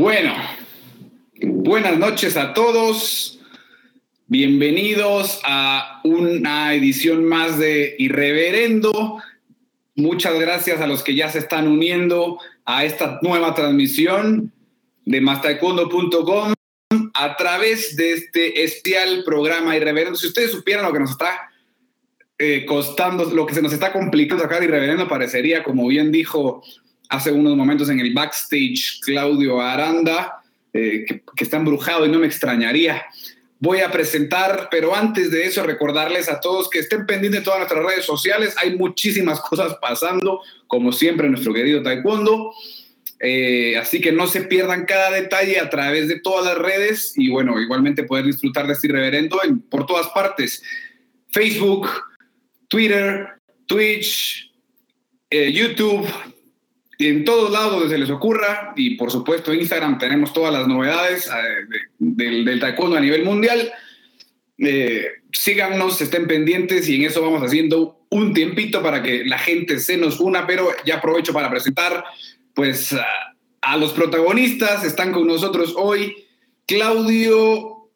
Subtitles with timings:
[0.00, 0.32] Bueno,
[1.42, 3.40] buenas noches a todos.
[4.28, 9.20] Bienvenidos a una edición más de Irreverendo.
[9.96, 14.52] Muchas gracias a los que ya se están uniendo a esta nueva transmisión
[15.04, 16.52] de mastaekwondo.com
[17.14, 20.16] a través de este especial programa Irreverendo.
[20.16, 21.50] Si ustedes supieran lo que nos está
[22.38, 26.62] eh, costando, lo que se nos está complicando acá de Irreverendo, parecería, como bien dijo
[27.08, 30.42] hace unos momentos en el backstage Claudio Aranda,
[30.72, 33.06] eh, que, está embrujado y no me extrañaría.
[33.60, 37.60] Voy a presentar, pero antes de eso recordarles a todos que estén pendientes de todas
[37.60, 38.54] nuestras redes sociales.
[38.58, 42.52] Hay muchísimas cosas pasando, como siempre, en nuestro querido Taekwondo.
[43.20, 47.30] Eh, así que no se pierdan cada detalle a través de todas las redes y
[47.30, 50.62] bueno, igualmente poder disfrutar de este irreverendo en, por todas partes.
[51.30, 51.88] Facebook,
[52.68, 53.26] Twitter,
[53.66, 54.52] Twitch,
[55.30, 56.06] eh, YouTube,
[56.98, 61.28] en todos lados donde se les ocurra y por supuesto Instagram tenemos todas las novedades
[61.28, 61.30] eh,
[61.68, 63.72] de, del, del, taekwondo a nivel mundial.
[64.58, 69.78] Eh, síganos, estén pendientes y en eso vamos haciendo un tiempito para que la gente
[69.78, 72.04] se nos una, pero ya aprovecho para presentar
[72.54, 73.06] pues a,
[73.60, 74.84] a los protagonistas.
[74.84, 76.26] Están con nosotros hoy
[76.66, 77.88] Claudio,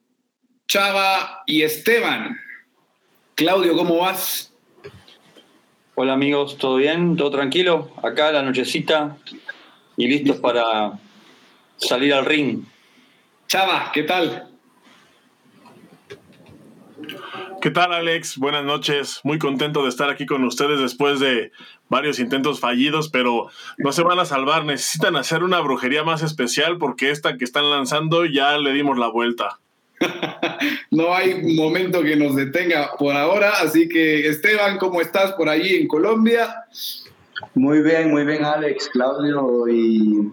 [0.68, 2.38] Chava y Esteban.
[3.34, 4.51] Claudio, ¿cómo vas?
[5.94, 7.18] Hola amigos, ¿todo bien?
[7.18, 7.90] ¿Todo tranquilo?
[8.02, 9.18] Acá la nochecita
[9.98, 10.98] y listos para
[11.76, 12.64] salir al ring.
[13.46, 14.48] Chava, ¿qué tal?
[17.60, 18.38] ¿Qué tal Alex?
[18.38, 19.20] Buenas noches.
[19.22, 21.52] Muy contento de estar aquí con ustedes después de
[21.90, 24.64] varios intentos fallidos, pero no se van a salvar.
[24.64, 29.08] Necesitan hacer una brujería más especial porque esta que están lanzando ya le dimos la
[29.08, 29.60] vuelta.
[30.90, 35.76] No hay momento que nos detenga por ahora, así que Esteban, ¿cómo estás por allí
[35.76, 36.64] en Colombia?
[37.54, 40.28] Muy bien, muy bien Alex, Claudio y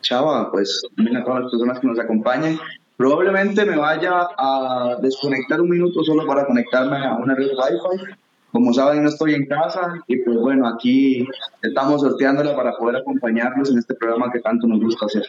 [0.00, 2.58] Chava, pues también a todas las personas que nos acompañan.
[2.96, 8.14] Probablemente me vaya a desconectar un minuto solo para conectarme a una red Wi-Fi.
[8.50, 11.26] Como saben, no estoy en casa y pues bueno, aquí
[11.62, 15.24] estamos sorteándola para poder acompañarlos en este programa que tanto nos gusta hacer.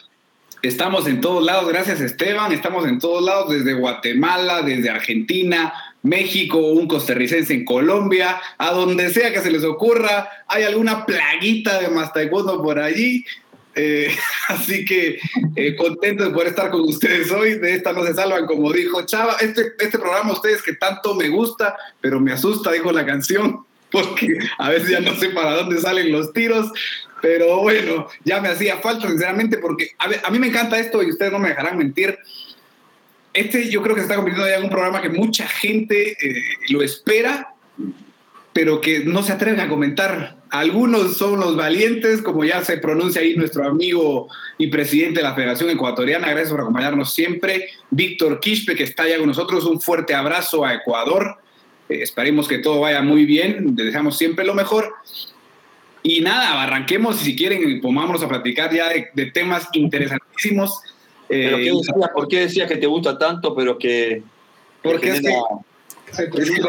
[0.61, 6.57] Estamos en todos lados, gracias Esteban, estamos en todos lados, desde Guatemala, desde Argentina, México,
[6.57, 11.87] un costarricense en Colombia, a donde sea que se les ocurra, hay alguna plaguita de
[11.87, 13.25] más taekwondo por allí.
[13.75, 14.13] Eh,
[14.49, 15.19] así que
[15.55, 17.55] eh, contentos de poder estar con ustedes hoy.
[17.55, 19.37] De esta no se salvan, como dijo Chava.
[19.39, 24.39] Este, este programa, ustedes que tanto me gusta, pero me asusta, dijo la canción, porque
[24.57, 26.69] a veces ya no sé para dónde salen los tiros.
[27.21, 31.31] Pero bueno, ya me hacía falta, sinceramente, porque a, mí me encanta esto y ustedes
[31.31, 32.17] no me dejarán mentir.
[33.33, 36.43] Este yo creo que se está convirtiendo ya en un programa que mucha gente eh,
[36.69, 37.53] lo espera,
[38.53, 40.37] pero que no se atreven a comentar.
[40.49, 45.35] Algunos son los valientes, como ya se pronuncia ahí nuestro amigo y presidente de la
[45.35, 46.27] Federación Ecuatoriana.
[46.29, 47.69] Gracias por acompañarnos siempre.
[47.91, 49.65] Víctor Quispe, que está ya con nosotros.
[49.65, 51.37] Un fuerte abrazo a Ecuador.
[51.87, 53.75] Eh, esperemos que todo vaya muy bien.
[53.75, 54.91] Les deseamos siempre lo mejor.
[56.03, 60.81] Y nada, arranquemos si quieren, pongámonos a platicar ya de, de temas interesantísimos.
[61.27, 64.23] ¿Pero qué decías, ¿Por qué decías que te gusta tanto, pero que...
[64.81, 65.35] Porque es que...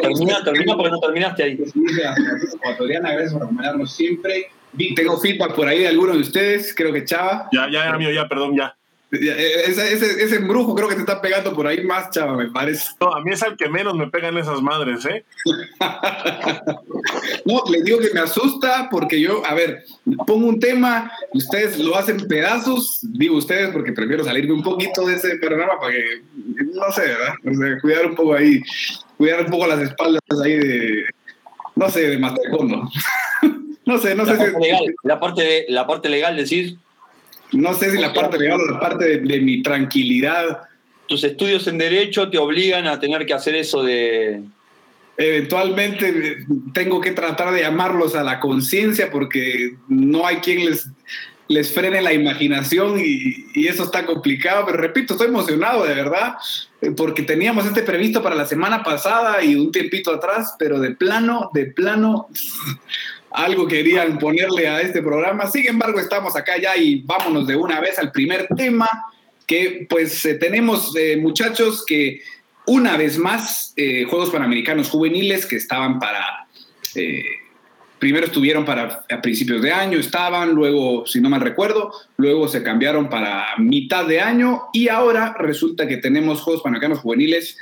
[0.03, 1.59] Termina, termina porque no terminaste ahí.
[2.55, 4.51] Ecuatoriana, gracias por acompañarnos siempre.
[4.95, 7.49] Tengo feedback por ahí de algunos de ustedes, creo que Chava.
[7.53, 8.77] Ya, ya, mío, ya, perdón, ya.
[9.13, 12.91] Ese, ese, ese, embrujo creo que te está pegando por ahí más, chava, me parece.
[13.01, 15.25] No, a mí es al que menos me pegan esas madres, ¿eh?
[17.45, 19.83] no, les digo que me asusta porque yo, a ver,
[20.27, 25.17] pongo un tema, ustedes lo hacen pedazos, digo ustedes porque prefiero salirme un poquito de
[25.17, 26.23] ese programa para que,
[26.73, 27.35] no sé, ¿verdad?
[27.45, 28.63] O sea, cuidar un poco ahí,
[29.17, 31.05] cuidar un poco las espaldas ahí de,
[31.75, 32.89] no sé, de Mastercondo.
[33.87, 34.63] no sé, no la sé parte si...
[34.63, 36.79] Legal, la, parte, la parte legal, decir
[37.53, 40.63] no sé si la parte legal o la parte de, de, mi tranquilidad.
[41.07, 44.43] Tus estudios en Derecho te obligan a tener que hacer eso de.
[45.17, 50.89] Eventualmente tengo que tratar de llamarlos a la conciencia porque no hay quien les,
[51.47, 54.65] les frene la imaginación y, y, eso está complicado.
[54.65, 56.37] Pero repito, estoy emocionado de verdad
[56.97, 61.51] porque teníamos este previsto para la semana pasada y un tiempito atrás, pero de plano,
[61.53, 62.29] de plano
[63.31, 65.47] algo querían ponerle a este programa.
[65.47, 68.89] Sin embargo, estamos acá ya y vámonos de una vez al primer tema,
[69.47, 72.23] que pues eh, tenemos eh, muchachos que
[72.67, 76.47] una vez más, eh, Juegos Panamericanos Juveniles que estaban para,
[76.95, 77.25] eh,
[77.99, 82.63] primero estuvieron para a principios de año, estaban, luego, si no mal recuerdo, luego se
[82.63, 87.59] cambiaron para mitad de año y ahora resulta que tenemos Juegos Panamericanos Juveniles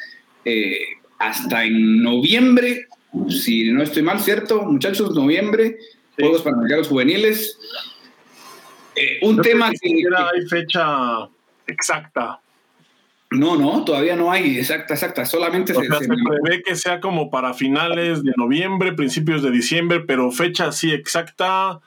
[1.19, 2.87] hasta en noviembre
[3.29, 4.63] si no estoy mal, ¿cierto?
[4.63, 6.23] Muchachos, noviembre, sí.
[6.23, 7.59] Juegos Panamericanos Juveniles.
[8.97, 9.91] Eh, un tema que...
[9.91, 11.29] Ni hay fecha
[11.67, 12.41] exacta.
[13.31, 15.27] No, no, todavía no hay exacta, exacta.
[15.27, 20.31] Solamente se, se, prevé que sea como para finales de noviembre, principios de diciembre, pero
[20.31, 21.81] fecha así exacta,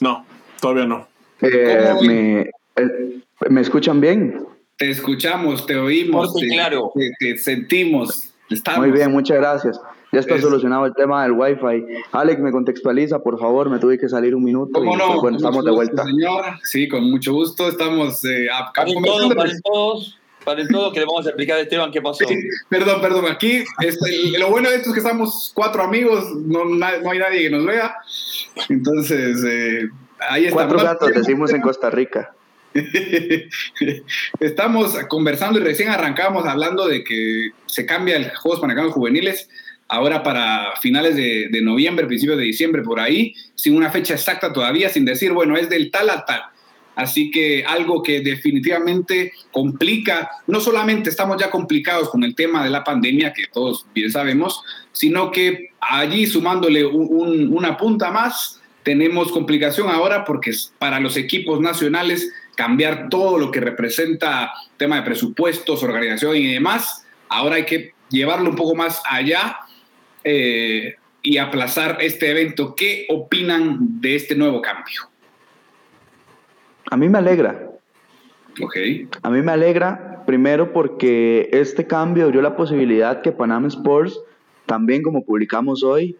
[0.00, 0.24] no,
[0.60, 1.08] todavía no.
[1.42, 4.46] Eh, me, eh, ¿Me escuchan bien?
[4.76, 6.92] Te escuchamos, te oímos, te, claro.
[7.18, 8.32] te, sentimos.
[8.76, 9.80] Muy bien, muchas gracias.
[10.12, 11.84] Ya está solucionado el tema del Wi-Fi.
[12.12, 14.72] Alex, me contextualiza, por favor, me tuve que salir un minuto.
[14.72, 15.06] ¿Cómo no?
[15.06, 16.04] Pues, bueno, estamos de vuelta.
[16.04, 16.44] Señor.
[16.62, 17.68] Sí, con mucho gusto.
[17.68, 21.92] Estamos eh, para todos, para todos, para todos, que le vamos a explicar a Esteban
[21.92, 22.24] qué pasó.
[22.70, 23.26] perdón, perdón.
[23.30, 27.42] Aquí, este, lo bueno de esto es que estamos cuatro amigos, no, no hay nadie
[27.42, 27.94] que nos vea.
[28.70, 29.90] Entonces, eh,
[30.20, 30.72] ahí estamos.
[30.72, 32.32] Cuatro gatos, decimos en Costa Rica.
[34.40, 39.48] Estamos conversando y recién arrancamos hablando de que se cambia el Juegos Panamericanos Juveniles
[39.88, 44.90] ahora para finales de, noviembre, principios de diciembre, por ahí, sin una fecha exacta todavía,
[44.90, 46.42] sin decir, bueno, es del tal a tal.
[46.94, 52.70] Así que algo que definitivamente complica, no solamente estamos ya complicados con el tema de
[52.70, 54.62] la pandemia, que todos bien sabemos,
[54.92, 62.32] sino que allí sumándole una punta más, tenemos complicación ahora porque para los equipos nacionales
[62.56, 67.06] cambiar todo lo que representa tema de presupuestos, organización y demás.
[67.28, 69.58] Ahora hay que llevarlo un poco más allá
[70.30, 72.74] eh, y aplazar este evento.
[72.76, 75.02] ¿Qué opinan de este nuevo cambio?
[76.90, 77.70] A mí me alegra.
[78.62, 78.76] Ok.
[79.22, 84.20] A mí me alegra, primero porque este cambio abrió la posibilidad que Panama Sports,
[84.66, 86.16] también como publicamos hoy,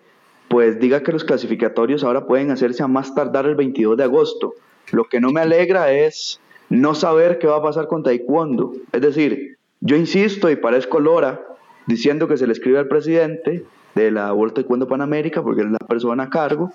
[0.49, 4.55] pues diga que los clasificatorios ahora pueden hacerse a más tardar el 22 de agosto.
[4.90, 6.40] Lo que no me alegra es
[6.70, 8.72] no saber qué va a pasar con Taekwondo.
[8.93, 11.44] Es decir, yo insisto y parezco Lora
[11.87, 13.64] diciendo que se le escribe al presidente
[13.94, 16.73] de la World Taekwondo Panamérica porque es la persona a cargo,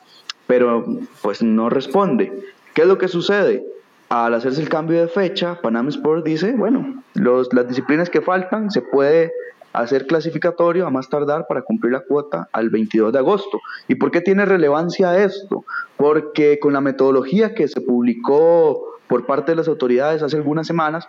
[0.48, 0.86] pero
[1.22, 2.32] pues no responde.
[2.74, 3.66] ¿Qué es lo que sucede?
[4.10, 8.70] Al hacerse el cambio de fecha, Panam Sport dice, bueno, los, las disciplinas que faltan
[8.70, 9.32] se puede
[9.74, 13.60] hacer clasificatorio a más tardar para cumplir la cuota al 22 de agosto.
[13.88, 15.66] ¿Y por qué tiene relevancia esto?
[15.98, 21.08] Porque con la metodología que se publicó por parte de las autoridades hace algunas semanas,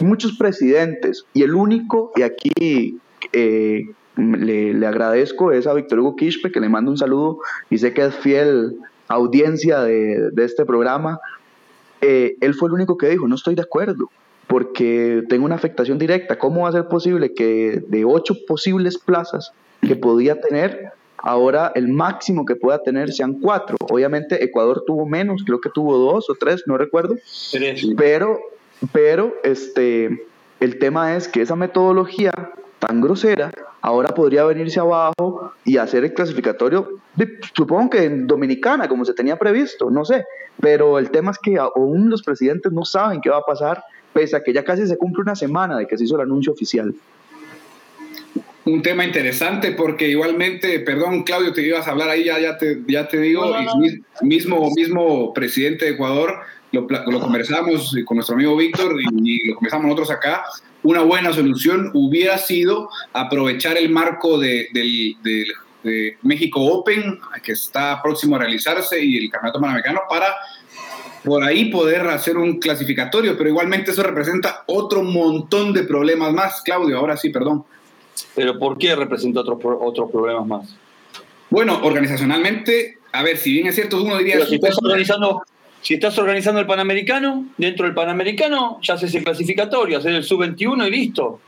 [0.00, 2.98] muchos presidentes, y el único, y aquí
[3.32, 3.84] eh,
[4.18, 7.38] le, agradezco, es a Víctor Hugo Quispe, que le mando un saludo
[7.70, 8.76] y sé que es fiel
[9.06, 11.20] audiencia de, este programa.
[12.00, 14.10] Eh, él fue el único que dijo, no estoy de acuerdo
[14.46, 16.38] porque tengo una afectación directa.
[16.38, 21.88] ¿Cómo va a ser posible que de ocho posibles plazas que podía tener, ahora el
[21.88, 23.76] máximo que pueda tener sean cuatro?
[23.90, 27.16] Obviamente Ecuador tuvo menos, creo que tuvo dos o tres, no recuerdo.
[27.96, 28.38] Pero,
[28.92, 30.26] pero este,
[30.60, 32.32] el tema es que esa metodología
[32.78, 37.00] tan grosera ahora podría venirse abajo y hacer el clasificatorio,
[37.54, 40.24] supongo que en Dominicana, como se tenía previsto, no sé,
[40.60, 43.82] pero el tema es que aún los presidentes no saben qué va a pasar
[44.12, 46.52] pese a que ya casi se cumple una semana de que se hizo el anuncio
[46.52, 46.94] oficial.
[48.64, 52.82] Un tema interesante porque igualmente, perdón Claudio, te ibas a hablar ahí, ya, ya, te,
[52.86, 53.46] ya te digo,
[54.20, 56.34] Mismo, mismo presidente de Ecuador,
[56.72, 60.44] lo, lo conversamos con nuestro amigo Víctor y, lo conversamos nosotros acá,
[60.82, 68.36] una buena solución hubiera sido aprovechar el marco de, de México Open, que está próximo
[68.36, 70.34] a realizarse, y el Campeonato Panamericano para
[71.24, 76.62] por ahí poder hacer un clasificatorio, pero igualmente eso representa otro montón de problemas más.
[76.62, 77.64] Claudio, ahora sí, perdón.
[78.34, 80.76] ¿Pero por qué representa otros otros problemas más?
[81.50, 84.44] Bueno, organizacionalmente, a ver, si bien es cierto, uno diría...
[84.46, 85.42] si estás organizando...
[85.82, 90.86] Si estás organizando el Panamericano, dentro del Panamericano ya haces el clasificatorio, haces el sub-21
[90.88, 91.40] y listo.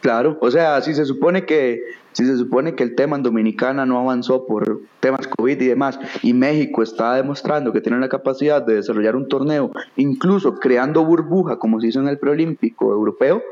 [0.00, 1.80] Claro, o sea, si se supone que
[2.12, 5.98] si se supone que el tema en Dominicana no avanzó por temas COVID y demás,
[6.22, 11.58] y México está demostrando que tiene la capacidad de desarrollar un torneo, incluso creando burbuja
[11.58, 13.42] como se hizo en el preolímpico europeo,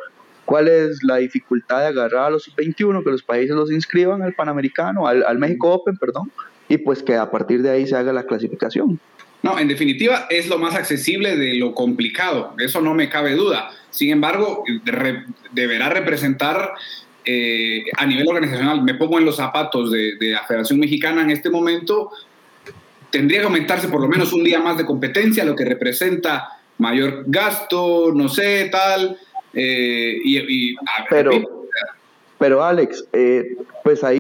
[0.45, 4.35] ¿cuál es la dificultad de agarrar a los 21 que los países los inscriban al
[4.35, 6.31] Panamericano, al, al México Open, perdón,
[6.69, 9.01] y pues que a partir de ahí se haga la clasificación?
[9.43, 13.71] No, en definitiva es lo más accesible de lo complicado, eso no me cabe duda
[13.91, 14.65] sin embargo,
[15.53, 16.73] deberá representar
[17.25, 21.51] eh, a nivel organizacional, me pongo en los zapatos de, la Federación Mexicana en este
[21.51, 22.11] momento,
[23.11, 27.25] tendría que aumentarse por lo menos un día más de competencia, lo que representa mayor
[27.27, 29.19] gasto, no sé, tal.
[29.53, 30.77] Eh, y,
[31.11, 31.67] pero,
[32.39, 34.19] pero Alex, eh, pues ahí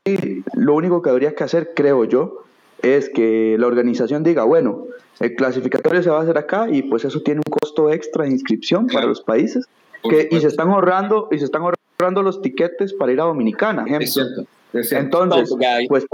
[0.54, 2.44] lo único que habría que hacer, creo yo,
[2.82, 4.86] es que la organización diga, bueno,
[5.20, 8.30] el clasificatorio se va a hacer acá y pues eso tiene un costo extra de
[8.30, 9.66] inscripción para los países
[10.02, 13.84] que, y se están ahorrando y se están ahorrando los tiquetes para ir a Dominicana.
[14.00, 15.54] Es cierto, Entonces,
[15.88, 16.06] pues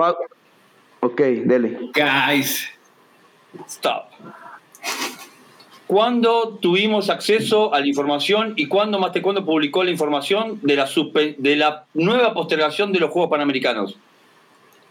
[1.01, 1.79] Ok, dele.
[1.95, 2.69] Guys,
[3.69, 4.07] stop.
[5.87, 10.89] ¿cuándo tuvimos acceso a la información y cuándo más cuándo publicó la información de la,
[11.39, 13.97] de la nueva postergación de los Juegos Panamericanos?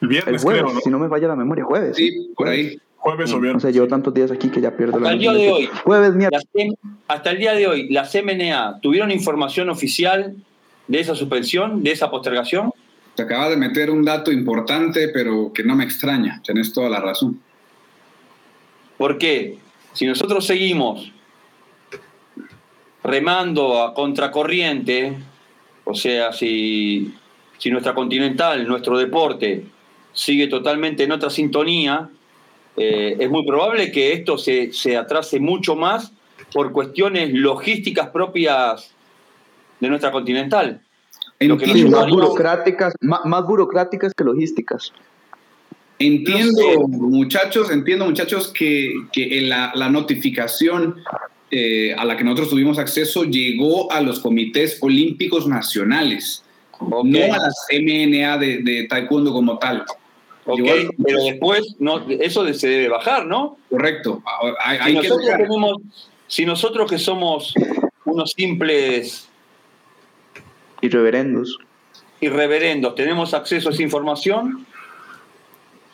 [0.02, 0.80] El viernes, jueves, creo, ¿no?
[0.82, 1.96] si no me falla la memoria, jueves.
[1.96, 2.78] Sí, por ahí.
[2.98, 3.62] Jueves o No viernes.
[3.62, 5.70] sé, llevo tantos días aquí que ya pierdo Hasta la el día de hoy.
[5.84, 6.14] Jueves.
[6.54, 6.76] CM
[7.08, 10.36] hasta el día de hoy, ¿la CMNA tuvieron información oficial
[10.88, 12.72] de esa suspensión, de esa postergación?
[13.16, 16.42] Te acabas de meter un dato importante, pero que no me extraña.
[16.44, 17.40] Tenés toda la razón.
[18.98, 19.60] ¿Por qué?
[19.94, 21.12] Si nosotros seguimos
[23.04, 25.16] remando a contracorriente,
[25.84, 27.14] o sea, si,
[27.60, 29.66] si nuestra continental, nuestro deporte,
[30.16, 32.10] sigue totalmente en otra sintonía,
[32.78, 36.12] eh, es muy probable que esto se, se atrase mucho más
[36.52, 38.92] por cuestiones logísticas propias
[39.80, 40.82] de nuestra continental.
[41.40, 44.94] Entiendo, más burocráticas, más, burocráticas que logísticas.
[46.00, 46.88] entiendo, No sé.
[46.88, 50.96] muchachos, entiendo, muchachos, que, que en la, la notificación
[51.52, 56.44] eh, a la que nosotros tuvimos acceso llegó a los comités olímpicos nacionales,
[56.80, 59.86] Ok, no a las MNA de, de taekwondo como tal.
[60.46, 60.60] Ok,
[61.04, 63.58] pero después no, eso se debe bajar, ¿no?
[63.70, 64.22] Correcto.
[64.64, 65.78] Hay, Si que nosotros, dejar- tenemos,
[66.28, 67.54] si nosotros que somos
[68.06, 69.28] unos simples
[70.82, 71.58] Y reverendos.
[72.22, 74.66] irreverendos tenemos acceso a esa información,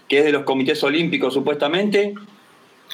[0.08, 2.14] que es de los comités olímpicos supuestamente,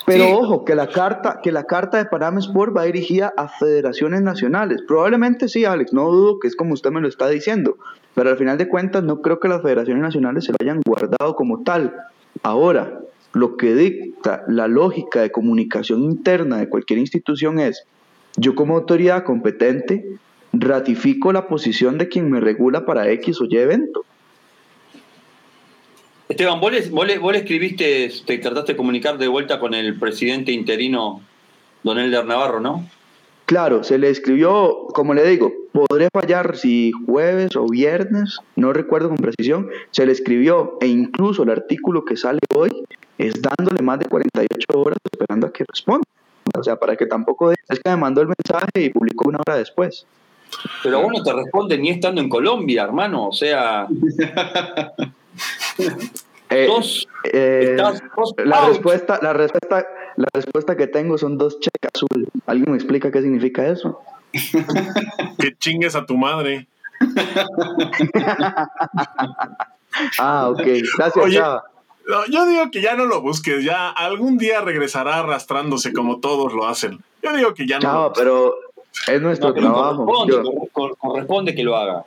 [0.06, 0.32] Pero Sí.
[0.32, 4.84] ojo, que la carta, que la carta de Panam Sport va dirigida a federaciones nacionales.
[4.88, 7.78] Probablemente sí, Alex, no dudo que es como usted me lo está diciendo,
[8.18, 11.36] pero al final de cuentas no creo que las federaciones nacionales se lo hayan guardado
[11.36, 11.94] como tal.
[12.42, 13.00] Ahora,
[13.34, 17.84] lo que dicta la lógica de comunicación interna de cualquier institución es,
[18.36, 20.04] yo como autoridad competente
[20.52, 24.04] ratifico la posición de quien me regula para X o Y evento.
[26.28, 29.76] Esteban, vos le, vos le- vos le escribiste, te trataste de comunicar de vuelta con
[29.76, 31.22] el presidente interino,
[31.84, 32.84] don Elder Navarro, ¿no?
[33.46, 39.10] Claro, se le escribió, como le digo, podré fallar si jueves o viernes, no recuerdo
[39.10, 42.84] con precisión, se le escribió e incluso el artículo que sale hoy
[43.20, 46.08] es dándole más de 48 horas esperando a que responda.
[46.58, 49.58] O sea, para que tampoco es que me mandó el mensaje y publicó una hora
[49.58, 50.08] después.
[50.82, 53.28] Pero vos no te responde ni estando en Colombia, hermano.
[53.28, 53.88] O sea,
[56.50, 56.70] Eh,
[57.34, 58.70] eh, estás, sos la out.
[58.70, 62.30] respuesta, la respuesta, la respuesta que tengo son dos cheques azul.
[62.46, 64.00] ¿Alguien me explica qué significa eso?
[65.40, 66.68] Que chingues a tu madre.
[70.20, 70.62] Ah, ok.
[70.98, 71.64] Gracias, Oye, Chava.
[72.08, 76.54] No, yo digo que ya no lo busques, ya algún día regresará arrastrándose como todos
[76.54, 77.00] lo hacen.
[77.24, 77.82] Yo digo que ya no.
[77.82, 78.56] Chava, lo pero
[79.08, 80.06] es nuestro No, trabajo.
[81.02, 82.06] corresponde, Yo- que lo haga.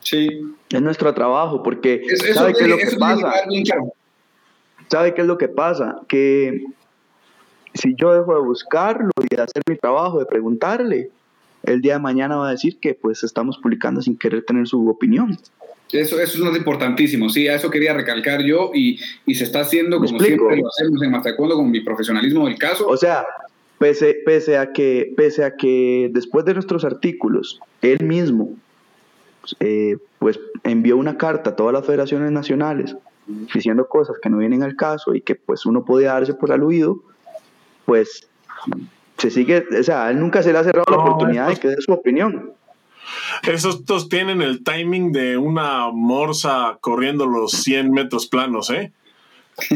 [0.00, 0.28] Sí.
[0.70, 3.32] Es nuestro trabajo, porque Es- ¿sabe qué es lo que pasa?
[4.88, 5.96] ¿Sabe qué es lo que pasa?
[6.06, 6.64] Que
[7.74, 11.10] si yo dejo de buscarlo y de hacer mi trabajo, de preguntarle,
[11.66, 14.88] el día de mañana va a decir que pues estamos publicando sin querer tener su
[14.88, 15.38] opinión.
[15.92, 19.60] Eso, eso es lo importantísimo, sí, a eso quería recalcar yo y, y se está
[19.60, 22.88] haciendo ¿Me como siempre lo hacemos en Mastacuando con mi profesionalismo del caso.
[22.88, 23.24] O sea,
[23.78, 28.56] pese, pese, a que, pese a que después de nuestros artículos, él mismo
[29.60, 32.96] eh, pues envió una carta a todas las federaciones nacionales
[33.54, 37.00] diciendo cosas que no vienen al caso y que pues uno podía darse por aludido,
[37.84, 38.28] pues
[39.18, 41.62] se sigue, o sea, él nunca se le ha cerrado la No, oportunidad de estos-
[41.70, 42.52] que dé su opinión.
[43.44, 48.92] Esos estos tienen el timing de una morsa corriendo los 100 metros planos, ¿eh?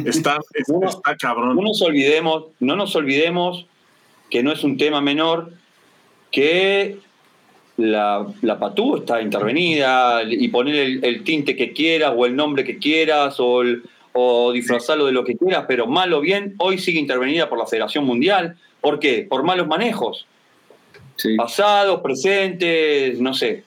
[0.04, 1.56] Está, es- Uno- está cabrón.
[1.56, 3.66] No nos olvidemos, no nos olvidemos
[4.28, 5.52] que no es un tema menor,
[6.30, 6.98] que
[7.76, 12.62] la, la patú está intervenida y poner el, el tinte que quieras o el nombre
[12.64, 13.82] que quieras o, el-
[14.12, 17.66] o disfrazarlo de lo que quieras, pero mal o bien, hoy sigue intervenida por la
[17.66, 18.56] Federación Mundial.
[18.80, 19.26] ¿Por qué?
[19.28, 20.26] Por malos manejos,
[21.16, 21.36] Sí.
[21.36, 23.64] pasados, presentes, no sé.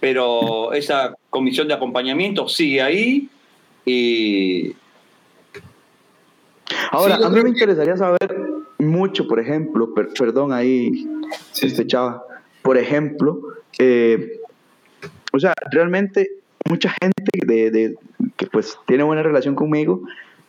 [0.00, 3.28] Pero esa comisión de acompañamiento sigue ahí
[3.84, 4.74] y,
[6.90, 8.18] Ahora, Sí, a mí me interesaría saber
[8.78, 11.06] mucho, por ejemplo, per- perdón ahí,
[11.52, 11.66] Sí.
[11.66, 12.22] este chava,
[12.62, 13.40] por ejemplo,
[13.78, 14.40] eh,
[15.32, 16.30] o sea, realmente
[16.68, 17.94] mucha gente de, de-
[18.36, 20.02] que pues tiene buena relación conmigo,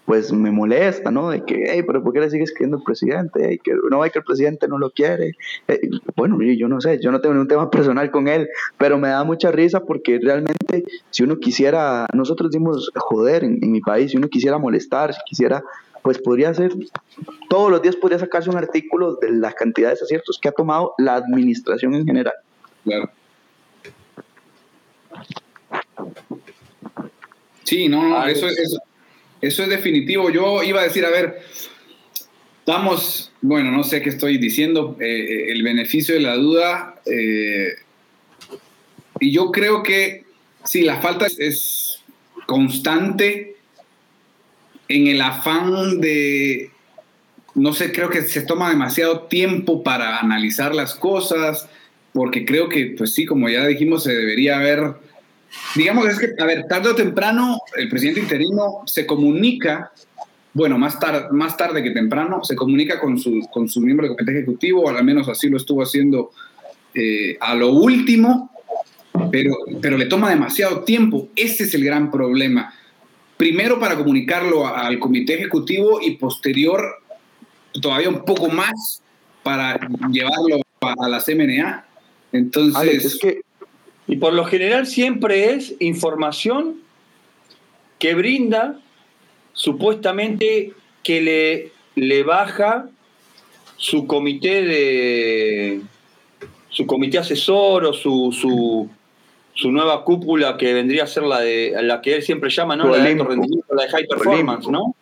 [0.09, 1.29] pues me molesta, ¿no?
[1.29, 3.45] De que, hey, pero ¿por qué le sigue escribiendo al presidente?
[3.47, 5.35] Hey, que no ve que el presidente no lo quiere.
[5.67, 5.81] Eh,
[6.15, 8.49] bueno, yo yo no sé, yo no tengo ningún tema personal con él,
[8.79, 13.71] pero me da mucha risa porque realmente si uno quisiera, nosotros dimos joder en, en
[13.71, 15.63] mi país, si uno quisiera molestar, si quisiera,
[16.01, 16.73] pues podría ser,
[17.47, 20.95] todos los días podría sacarse un artículo de la cantidad de desaciertos que ha tomado
[20.97, 22.33] la administración en general.
[22.83, 23.11] Claro.
[27.63, 28.79] Sí, no, no, Ah, eso, es- es-
[29.41, 30.29] eso es definitivo.
[30.29, 31.41] Yo iba a decir, a ver,
[32.69, 37.01] Vamos, bueno, no sé qué estoy diciendo, eh, eh, el beneficio de la duda.
[37.07, 37.69] Eh,
[39.19, 40.25] y yo creo que
[40.63, 42.03] sí, la falta es
[42.45, 43.55] constante
[44.87, 46.69] en el afán de,
[47.55, 51.67] no sé, creo que se toma demasiado tiempo para analizar las cosas,
[52.13, 54.93] porque creo que, pues sí, como ya dijimos, se debería haber,
[55.75, 59.91] digamos, es que, a ver, tarde o temprano el presidente interino se comunica
[60.53, 64.15] bueno, más, tarde más tarde que temprano, se comunica con su, con su miembro del
[64.15, 66.31] comité ejecutivo, o al menos así lo estuvo haciendo
[66.93, 68.51] eh, a lo último,
[69.31, 71.29] pero, pero le toma demasiado tiempo.
[71.35, 72.73] Ese es el gran problema.
[73.37, 76.83] Primero para comunicarlo al comité ejecutivo y posterior
[77.81, 79.01] todavía un poco más
[79.43, 79.79] para
[80.11, 81.85] llevarlo a, la CMNA.
[82.31, 83.05] Entonces...
[83.05, 83.41] es que...
[84.09, 86.77] Y por lo general siempre es información
[87.99, 88.79] que brinda
[89.53, 90.73] supuestamente
[91.03, 92.89] que le, le baja
[93.77, 95.81] su comité de
[96.69, 98.89] su comité asesor o su, su,
[99.53, 102.89] su, nueva cúpula que vendría a ser la de la que él siempre llama, ¿no?
[102.89, 104.95] La de alto rendimiento, la de high performance, ¿no?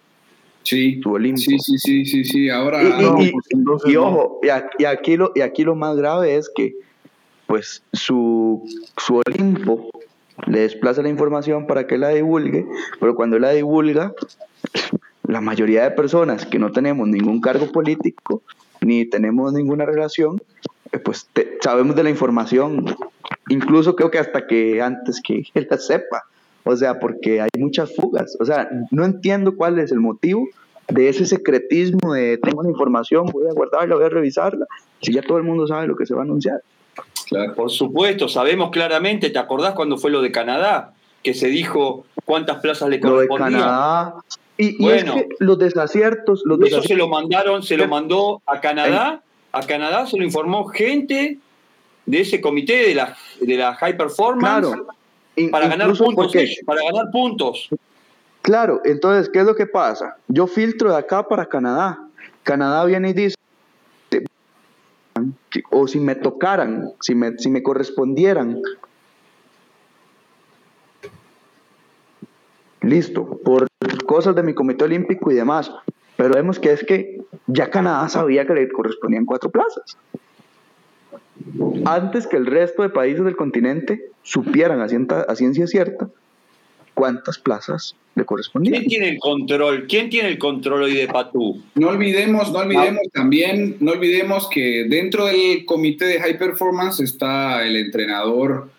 [0.63, 0.99] Sí,
[1.37, 2.83] sí, sí, sí, sí, sí, ahora...
[2.83, 6.75] Y, pues, ojo, y aquí, lo, y aquí lo más grave es que
[7.47, 8.63] pues su,
[8.97, 9.89] su Olimpo
[10.45, 12.65] le desplaza la información para que la divulgue,
[12.99, 14.13] pero cuando la divulga,
[15.23, 18.43] la mayoría de personas que no tenemos ningún cargo político
[18.81, 20.39] ni tenemos ninguna relación,
[20.91, 21.27] eh, pues
[21.61, 22.95] sabemos de la información,
[23.49, 26.25] incluso creo que hasta que antes que él la sepa,
[26.63, 30.47] o sea, porque hay muchas fugas, o sea, no entiendo cuál es el motivo
[30.89, 34.65] de ese secretismo de tengo la información, voy a guardarla, voy a revisarla,
[35.01, 36.61] si ya todo el mundo sabe lo que se va a anunciar.
[37.55, 40.93] Por supuesto, sabemos claramente, ¿te acordás cuando fue lo de Canadá?
[41.23, 43.51] Que se dijo cuántas plazas le correspondían.
[43.51, 44.15] Lo de Canadá.
[44.57, 49.61] Y, bueno, los desaciertos, los eso se lo mandaron, se lo mandó a Canadá, a
[49.61, 51.37] Canadá se lo informó gente
[52.07, 54.75] de ese comité de la, de la high performance
[55.51, 56.33] para ganar puntos,
[56.65, 57.69] para ganar puntos.
[58.41, 60.15] Claro, entonces, ¿qué es lo que pasa?
[60.27, 61.99] Yo filtro de acá para Canadá.
[62.43, 63.35] Canadá viene y dice,
[65.71, 68.61] o si me tocaran, si me, si me correspondieran.
[72.81, 73.67] Listo, por
[74.05, 75.71] cosas de mi comité olímpico y demás.
[76.15, 79.97] Pero vemos que es que ya Canadá sabía que le correspondían cuatro plazas.
[81.85, 86.09] Antes que el resto de países del continente supieran a ciencia cierta
[86.93, 88.69] cuántas plazas le.
[88.69, 89.85] ¿Quién tiene el control?
[89.87, 91.61] ¿Quién tiene el control hoy de Patú?
[91.75, 97.65] No olvidemos, no olvidemos también, no olvidemos que dentro del comité de high performance está
[97.65, 98.69] el entrenador,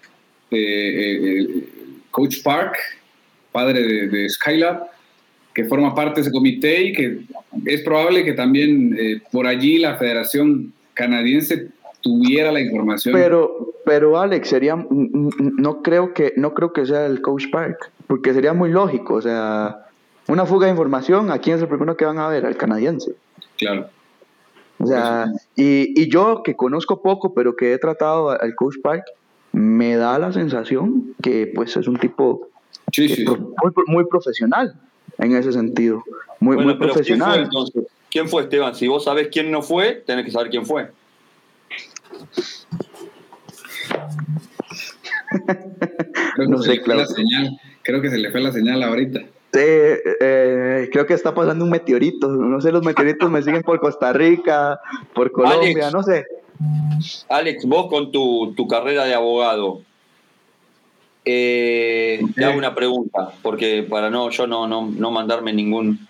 [0.51, 1.65] eh,
[2.11, 2.77] Coach Park,
[3.53, 4.85] padre de, de, Skylab,
[5.55, 7.19] que forma parte de ese comité y que
[7.67, 11.69] es probable que también eh, por allí la Federación Canadiense
[12.01, 13.15] tuviera la información.
[13.15, 18.35] Pero, pero Alex, sería, no creo que, no creo que sea el Coach Park porque
[18.35, 19.87] sería muy lógico, o sea,
[20.27, 22.45] una fuga de información, ¿a quién es el primero que van a ver?
[22.45, 23.15] Al canadiense.
[23.57, 23.89] Claro.
[24.81, 29.05] O sea, y, y, yo que conozco poco, pero que he tratado al Coach Park,
[29.53, 32.49] me da la sensación que pues es un tipo
[33.89, 34.75] Muy, profesional
[35.19, 36.05] en ese sentido,
[36.39, 37.49] muy, muy profesional.
[37.51, 38.75] ¿quién fue, ¿Quién fue Esteban?
[38.75, 40.91] Si vos sabés quién no fue, tenés que saber quién fue.
[46.49, 47.01] no sé, claro.
[47.01, 47.61] La señal.
[47.89, 49.21] Creo que se le fue la señal ahorita.
[49.21, 52.29] Sí, eh, creo que está pasando un meteorito.
[52.29, 54.79] No sé, los meteoritos me siguen por Costa Rica,
[55.15, 56.27] por Colombia, no sé.
[57.31, 59.81] Alex, vos con tu, carrera de abogado,
[61.25, 66.07] eh, te hago una pregunta, porque para no yo no, no, mandarme ningún,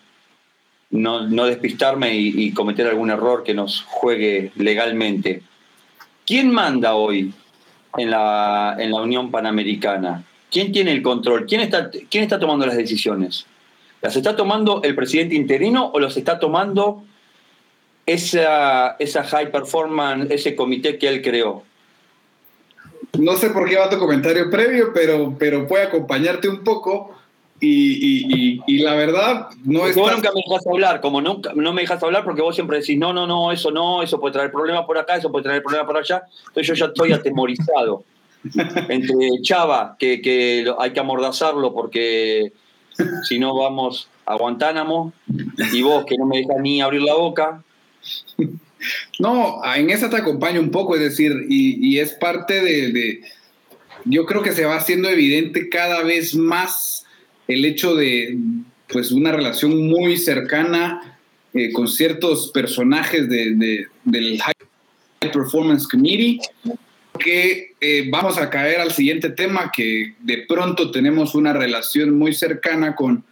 [0.91, 5.43] no, no despistarme y, y, cometer algún error que nos juegue legalmente.
[6.27, 7.33] ¿Quién manda hoy
[7.97, 10.25] en la, en la Unión Panamericana?
[10.51, 11.47] ¿Quién tiene el control?
[11.47, 13.47] ¿Quién está, ¿Quién está tomando las decisiones?
[14.01, 17.03] ¿Las está tomando el presidente interino o las está tomando
[18.07, 21.65] esa, esa high performance, ese comité que él creó?
[23.19, 27.15] No sé por qué va tu comentario previo, pero, pero puede acompañarte un poco.
[27.61, 29.97] Y, y, la verdad, no es.
[29.97, 32.97] Vos nunca me dejas hablar, como nunca, no me dejas hablar porque vos siempre decís,
[32.97, 35.89] no, no, no, eso no, eso puede traer problemas por acá, eso puede traer problemas
[35.89, 36.23] por allá.
[36.47, 38.05] Entonces yo ya estoy atemorizado
[38.89, 42.53] entre Chava, que, hay que amordazarlo porque
[43.25, 45.13] si no vamos a Guantánamo,
[45.73, 47.63] y vos que no me dejas ni abrir la boca.
[49.19, 53.23] No, en esa te acompaño un poco, es decir, y, es parte de,
[54.05, 57.05] yo creo que se va haciendo evidente cada vez más
[57.49, 58.39] el hecho de,
[58.89, 61.19] pues, una relación muy cercana
[61.55, 66.41] eh, con ciertos personajes de, del High Performance Committee,
[67.19, 72.33] que eh, vamos a caer al siguiente tema, que de pronto tenemos una relación muy
[72.33, 73.25] cercana con,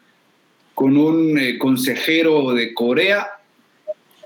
[0.74, 3.28] con un eh, consejero de Corea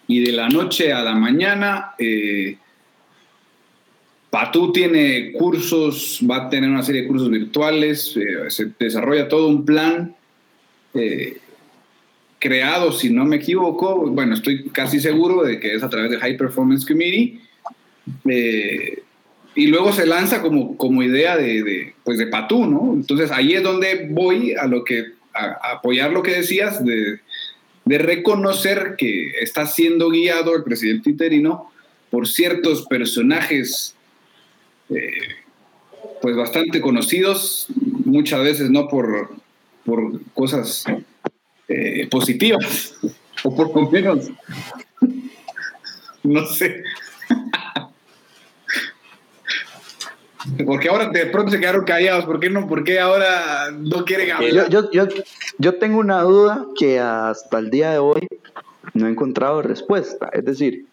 [0.06, 1.94] y de la noche a la mañana.
[1.98, 2.56] Eh,
[4.30, 8.16] Patú tiene cursos, va a tener una serie de cursos virtuales,
[8.48, 10.14] se desarrolla todo un plan
[12.40, 16.18] creado, si no me equivoco, bueno, estoy casi seguro de que es a través de
[16.18, 17.38] High Performance Committee.
[18.28, 19.02] Eh,
[19.54, 22.92] y luego se lanza como, como idea de, de, pues de Patú, ¿no?
[22.94, 27.20] Entonces ahí es donde voy a lo que a, apoyar lo que decías de,
[27.84, 31.70] de, reconocer que está siendo guiado el presidente interino
[32.10, 33.94] por ciertos personajes
[34.90, 35.10] eh,
[36.20, 37.66] pues bastante conocidos,
[38.04, 39.30] muchas veces no por,
[39.84, 40.84] por cosas
[41.68, 42.94] eh, positivas,
[43.44, 44.30] o por lo menos,
[46.22, 46.82] no sé.
[50.64, 52.66] Porque ahora de pronto se quedaron callados, ¿por qué no?
[52.66, 54.70] ¿Por qué ahora no quieren hablar?
[54.70, 55.07] Yo, yo,
[55.59, 58.26] yo, tengo una duda que hasta el día de hoy
[58.94, 60.31] no he encontrado respuesta.
[60.33, 60.87] Es decir,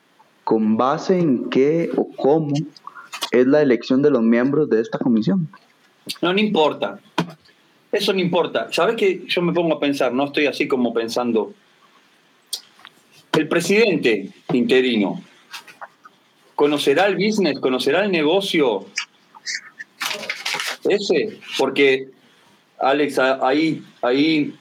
[0.43, 2.53] ¿con base en qué o cómo
[3.31, 5.47] es la elección de los miembros de esta comisión?
[6.21, 6.99] No, no importa.
[7.91, 8.67] Eso no importa.
[8.71, 9.23] ¿Sabes qué?
[9.27, 11.53] Yo me pongo a pensar, no estoy así como pensando.
[13.31, 15.21] El presidente interino,
[16.55, 17.59] ¿conocerá el business?
[17.59, 18.87] ¿Conocerá el negocio?
[20.89, 22.07] Ese, porque
[22.79, 24.53] Alex, ahí, ahí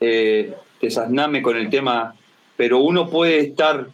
[0.00, 2.14] eh, desasname con el tema,
[2.56, 3.88] pero uno puede estar,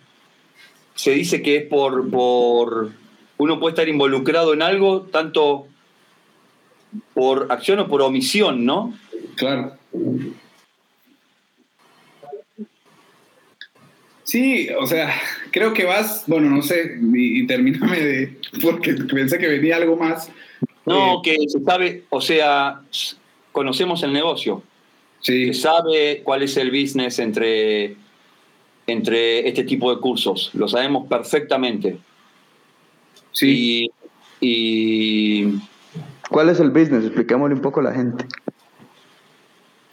[0.95, 2.93] se dice que es por, por,
[3.39, 5.67] uno puede estar involucrado en algo, tanto
[7.13, 8.97] por acción o por omisión, ¿no?
[9.37, 9.77] Claro.
[14.25, 15.15] Sí, o sea,
[15.51, 20.31] creo que vas, bueno, no sé, y, termíname de, porque pensé que venía algo más.
[20.87, 22.83] No, que se sabe, o sea,
[23.53, 24.63] conocemos el negocio.
[25.21, 25.55] Sí.
[25.55, 27.97] Se sabe cuál es el business entre,
[28.87, 31.99] entre este tipo de cursos, lo sabemos perfectamente.
[33.33, 33.91] Sí.
[34.41, 35.61] y
[36.31, 37.05] ¿Cuál es el business?
[37.05, 38.27] Expliquémosle un poco a la gente.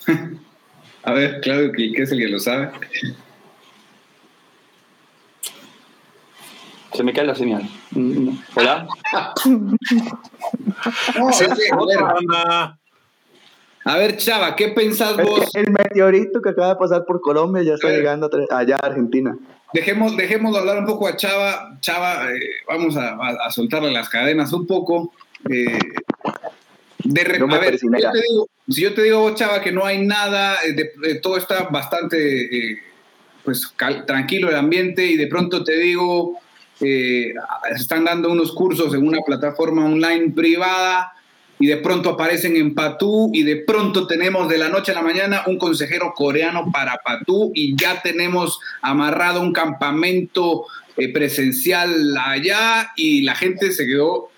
[1.04, 2.72] a ver, claro, ¿qué es el que lo sabe?
[6.94, 7.70] Se me cae la señal.
[8.56, 8.88] ¿Hola?
[13.86, 15.50] a, ver, Chava, ¿qué pensás vos?
[15.54, 19.38] El, meteorito que acaba de pasar por Colombia ya está llegando allá a Argentina.
[19.74, 21.78] Dejemos, dejemos de hablar un poco a Chava.
[21.82, 25.14] Chava, eh, vamos a, a, soltarle las cadenas un poco.
[25.50, 25.80] Eh,
[27.04, 30.06] de a ver, si, yo te digo, si yo te digo, Chava, que no hay
[30.06, 32.80] nada, eh, todo está bastante
[33.44, 33.74] pues
[34.06, 36.40] tranquilo el ambiente y de pronto te digo
[36.82, 37.34] eh,
[37.76, 41.14] están dando unos cursos en una plataforma online privada
[41.60, 45.04] y de pronto aparecen en Patú y de pronto tenemos de la noche a la
[45.04, 50.66] mañana un consejero coreano para Patú y ya tenemos amarrado un campamento
[50.98, 54.30] eh, presencial allá y la gente se quedó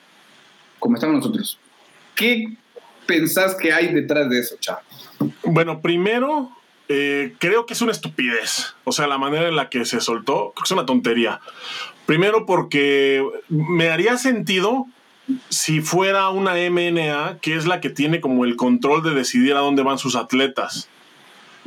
[0.79, 1.57] como estamos nosotros.
[2.13, 2.57] ¿Qué
[3.05, 4.81] pensás que hay detrás de eso, Chavo?
[5.43, 6.51] Bueno, primero,
[6.89, 8.75] eh, creo que es una estupidez.
[8.83, 11.39] O sea, la manera en la que se soltó, creo que es una tontería.
[12.05, 14.87] Primero porque me haría sentido
[15.49, 19.59] si fuera una MNA, que es la que tiene como el control de decidir a
[19.59, 20.89] dónde van sus atletas.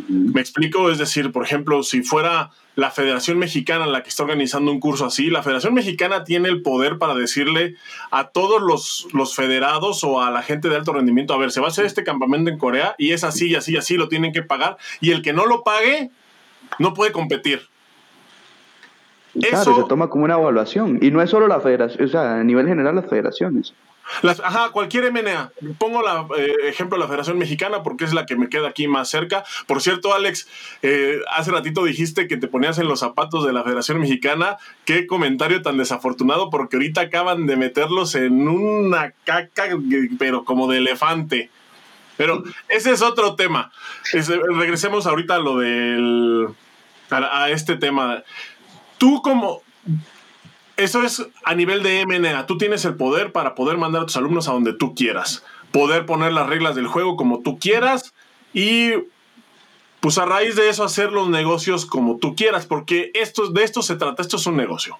[0.08, 4.70] Me explico, es decir, por ejemplo, si fuera la Federación Mexicana la que está organizando
[4.70, 7.76] un curso así, la Federación Mexicana tiene el poder para decirle
[8.10, 11.60] a todos los, los federados o a la gente de alto rendimiento, a ver, se
[11.60, 14.08] va a hacer este campamento en Corea y es así y así y así, lo
[14.08, 16.10] tienen que pagar y el que no lo pague
[16.78, 17.66] no puede competir.
[19.40, 20.98] Claro, se toma como una evaluación.
[21.02, 23.74] Y no es solo la federación, o sea, a nivel general las federaciones.
[24.22, 25.50] Las, ajá, cualquier MNA.
[25.78, 28.86] Pongo la eh, ejemplo de la Federación Mexicana porque es la que me queda aquí
[28.86, 29.44] más cerca.
[29.66, 30.48] Por cierto, Alex,
[30.82, 34.58] eh, hace ratito dijiste que te ponías en los zapatos de la Federación Mexicana.
[34.84, 39.64] Qué comentario tan desafortunado porque ahorita acaban de meterlos en una caca,
[40.18, 41.50] pero como de elefante.
[42.16, 43.72] Pero ese es otro tema.
[44.12, 46.48] regresemos ahorita a lo del.
[47.10, 48.22] a este tema
[48.98, 49.62] tú como...
[50.76, 52.46] Eso es a nivel de MNA.
[52.46, 55.42] Tú tienes el poder para poder mandar a tus alumnos a donde tú quieras.
[55.72, 58.12] Poder poner las reglas del juego como tú quieras
[58.52, 58.92] y
[60.00, 63.82] pues a raíz de eso hacer los negocios como tú quieras, porque esto, de esto
[63.82, 64.98] se trata, esto es un negocio.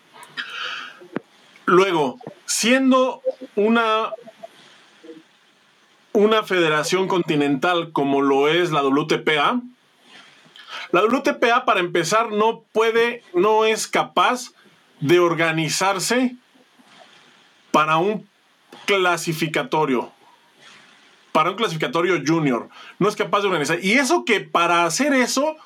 [1.67, 3.23] Luego, siendo
[3.55, 4.11] una,
[6.13, 9.61] una federación continental como lo es la WTPA,
[10.93, 14.53] La WTPA, para empezar, no puede, no es capaz
[15.01, 16.37] de organizarse
[17.71, 18.29] para un
[18.87, 20.13] clasificatorio.
[21.33, 22.69] Para un clasificatorio junior.
[22.99, 23.79] No es capaz de organizar.
[23.83, 25.57] Y eso que para hacer eso,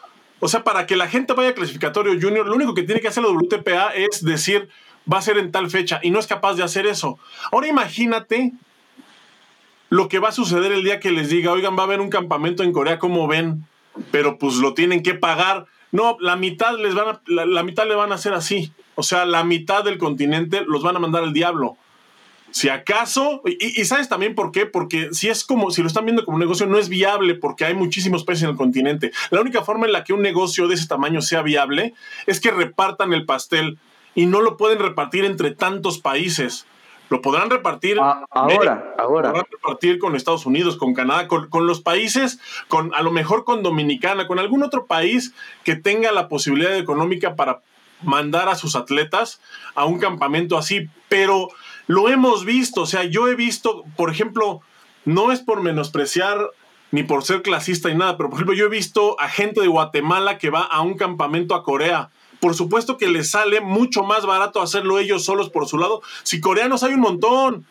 [0.41, 3.09] o sea, para que la gente vaya a clasificatorio junior, lo único que tiene que
[3.09, 4.69] hacer la WTPA es decir,
[5.11, 6.01] va a ser en tal fecha.
[6.03, 7.19] Y no es capaz de hacer eso.
[7.53, 8.53] Ahora imagínate
[9.89, 12.11] lo que va a suceder el día que les diga, oigan, va a haber un
[12.11, 13.67] campamento en Corea, ¿cómo ven?
[14.11, 15.67] Pero pues lo tienen que pagar.
[15.93, 18.73] No, la mitad les van a, la, mitad le van a hacer así.
[18.95, 21.77] O sea, la mitad del continente los van a mandar al diablo.
[22.53, 26.05] Si acaso, y, y, sabes también por qué, porque si es como, si lo están
[26.05, 29.13] viendo como un negocio, no es viable porque hay muchísimos países en el continente.
[29.31, 31.95] La única forma en la que un negocio de ese tamaño sea viable
[32.27, 33.79] es que repartan el pastel
[34.15, 36.67] y no lo pueden repartir entre tantos países.
[37.11, 37.99] Lo podrán repartir.
[38.01, 39.31] Ah, ahora, ahora.
[39.31, 43.65] Podrán repartir con Estados Unidos, con Canadá, con, los países, con a lo mejor con
[43.65, 47.63] Dominicana, con algún otro país que tenga la posibilidad económica para
[48.03, 49.41] mandar a sus atletas
[49.75, 50.89] a un campamento así.
[51.09, 51.49] Pero
[51.89, 54.61] lo hemos visto, o sea, yo he visto, por ejemplo,
[55.05, 56.39] no es por menospreciar
[56.93, 59.67] ni por ser clasista y nada, pero por ejemplo, yo he visto a gente de
[59.67, 64.27] Guatemala que va a un campamento a Corea por supuesto que les sale mucho más
[64.27, 66.03] barato hacerlo ellos solos por su lado.
[66.23, 67.67] Si coreanos hay un montón.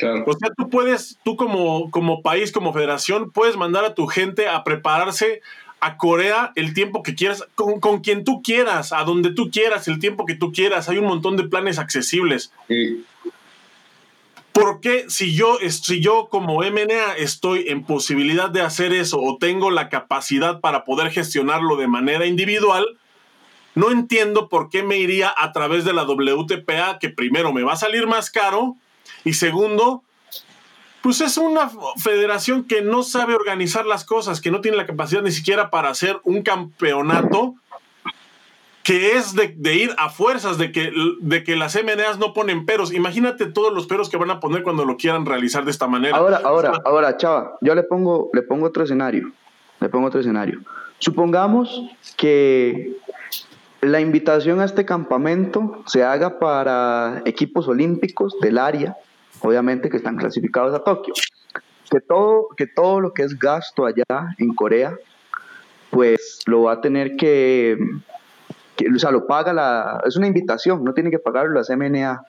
[0.00, 4.48] O sea, tú puedes, tú como, como país, como federación, puedes mandar a tu gente
[4.48, 5.40] a prepararse
[5.80, 9.98] a Corea el tiempo que quieras, con, quien tú quieras, a donde tú quieras, el
[9.98, 10.88] tiempo que tú quieras.
[10.88, 12.52] Hay un montón de planes accesibles.
[12.68, 13.04] Sí.
[14.52, 19.38] ¿Por qué si yo, si yo como MNA estoy en posibilidad de hacer eso o
[19.38, 22.98] tengo la capacidad para poder gestionarlo de manera individual,
[23.78, 27.74] no entiendo por qué me iría a través de la WTPA, que primero me va
[27.74, 28.74] a salir más caro
[29.24, 30.02] y segundo,
[31.00, 35.22] pues es una federación que no sabe organizar las cosas, que no tiene la capacidad
[35.22, 37.54] ni siquiera para hacer un campeonato
[38.82, 42.92] que es de, ir a fuerzas, de que, de que las MNAs no ponen peros.
[42.92, 46.16] Imagínate todos los peros que van a poner cuando lo quieran realizar de esta manera.
[46.16, 49.30] Ahora, ahora, ahora, chava, yo le pongo, le pongo otro escenario.
[49.78, 50.62] Le pongo otro escenario.
[50.98, 51.82] Supongamos
[52.16, 52.96] que
[53.88, 58.96] la invitación a este campamento se haga para equipos olímpicos del área,
[59.40, 61.14] obviamente que están clasificados a Tokio.
[61.90, 64.04] Que todo, que todo lo que es gasto allá
[64.38, 64.94] en Corea,
[65.90, 67.78] pues lo va a tener que,
[68.94, 72.22] o sea, lo paga la, es una invitación, no tiene que pagarlo las MNA.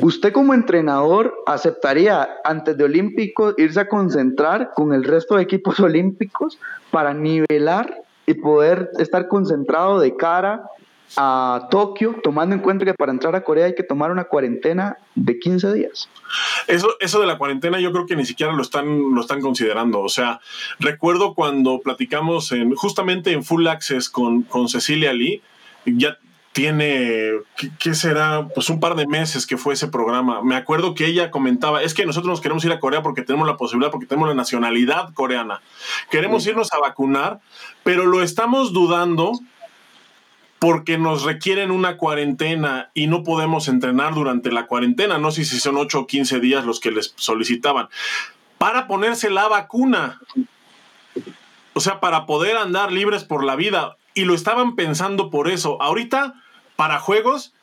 [0.00, 5.78] ¿Usted como entrenador aceptaría antes de Olímpicos irse a concentrar con el resto de equipos
[5.80, 6.58] olímpicos
[6.90, 10.62] para nivelar y poder estar concentrado de cara
[11.16, 14.98] a Tokio, tomando en cuenta que para entrar a Corea hay que tomar una cuarentena
[15.16, 16.08] de 15 días.
[16.68, 20.00] Eso, eso de la cuarentena yo creo que ni siquiera lo están, lo están considerando.
[20.00, 20.38] O sea,
[20.78, 25.42] recuerdo cuando platicamos en, justamente en Full Access con, con Cecilia Lee,
[25.84, 26.16] ya
[26.52, 27.30] tiene,
[27.78, 28.48] ¿qué, será?
[28.54, 30.42] Pues un par de meses que fue ese programa.
[30.42, 33.46] Me acuerdo que ella comentaba, es que nosotros nos queremos ir a Corea porque tenemos
[33.46, 35.60] la posibilidad, porque tenemos la nacionalidad coreana.
[36.10, 37.40] Queremos irnos a vacunar,
[37.84, 39.32] pero lo estamos dudando
[40.58, 45.18] porque nos requieren una cuarentena y no podemos entrenar durante la cuarentena.
[45.18, 47.88] No sé si son 8 o 15 días los que les solicitaban.
[48.58, 50.20] Para ponerse la vacuna.
[51.74, 55.80] O sea, para poder andar libres por la vida y lo estaban pensando por eso.
[55.80, 56.34] Ahorita,
[56.76, 57.54] para juegos,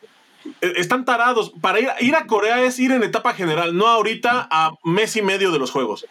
[0.62, 1.52] eh, están tarados.
[1.62, 5.22] Para ir, ir, a Corea es ir en etapa general, no ahorita a mes y
[5.22, 6.06] medio de los juegos.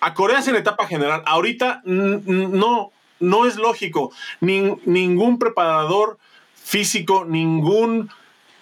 [0.00, 1.22] A Corea es en etapa general.
[1.26, 2.90] Ahorita no,
[3.20, 4.12] no es lógico.
[4.40, 6.18] ningún preparador
[6.54, 8.10] físico, ningún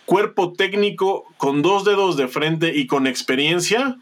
[0.05, 3.97] cuerpo técnico con dos dedos de frente y con experiencia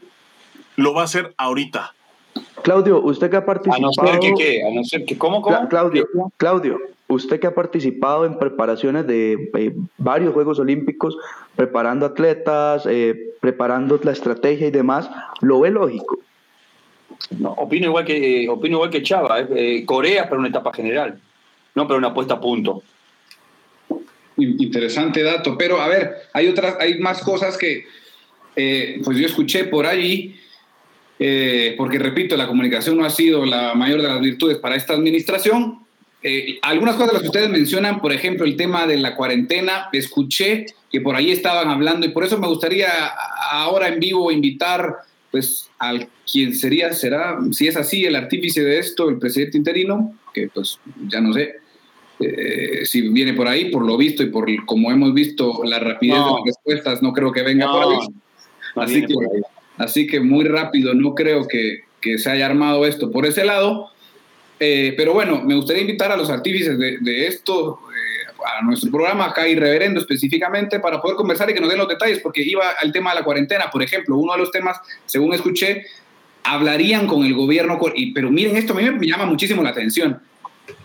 [0.75, 1.93] lo va a hacer ahorita.
[2.63, 3.77] Claudio, usted que ha participado.
[3.77, 4.63] A no ser que, ¿qué?
[4.63, 5.67] A no ser que, ¿cómo, cómo?
[5.67, 6.79] Claudio, Claudio,
[7.09, 11.17] usted que ha participado en preparaciones de eh, varios Juegos Olímpicos,
[11.55, 15.09] preparando atletas, eh, preparando la estrategia y demás,
[15.41, 16.19] ¿lo ve lógico?
[17.37, 19.45] No, opino igual que, eh, opino igual que Chava.
[19.85, 21.19] Corea para una etapa general,
[21.75, 22.83] no para una puesta a punto.
[24.37, 27.85] Interesante dato, pero a ver, hay otras, hay más cosas que,
[29.03, 30.39] pues yo escuché por ahí
[31.19, 34.93] eh, porque repito, la comunicación no ha sido la mayor de las virtudes para esta
[34.93, 35.79] administración.
[36.21, 39.89] Eh, algunas cosas de las que ustedes mencionan, por ejemplo, el tema de la cuarentena,
[39.93, 42.89] escuché que por ahí estaban hablando y por eso me gustaría
[43.51, 44.97] ahora en vivo invitar
[45.31, 50.15] pues al quien sería, será, si es así, el artífice de esto, el presidente interino,
[50.33, 51.55] que pues ya no sé,
[52.19, 56.17] eh, si viene por ahí, por lo visto y por como hemos visto la rapidez
[56.17, 58.07] de las respuestas, no creo que venga por ahí.
[58.75, 59.13] Así que,
[59.79, 61.83] Así que muy rápido, no creo que,
[62.17, 63.89] se haya armado esto por ese lado.
[64.59, 69.27] Eh, pero bueno, me gustaría invitar a los artífices de, esto, eh, a nuestro programa
[69.27, 72.91] acá Irreverendo específicamente, para poder conversar y que nos den los detalles, porque iba al
[72.91, 75.85] tema de la cuarentena, por ejemplo, uno de los temas, según escuché,
[76.43, 77.79] hablarían con el gobierno,
[78.13, 80.19] pero miren esto, a mí me llama muchísimo la atención,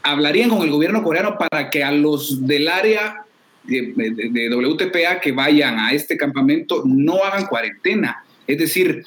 [0.02, 3.24] hablarían con el gobierno coreano para que a los del área
[3.64, 8.24] de, WTPA que vayan a este campamento no hagan cuarentena.
[8.46, 9.04] Es decir,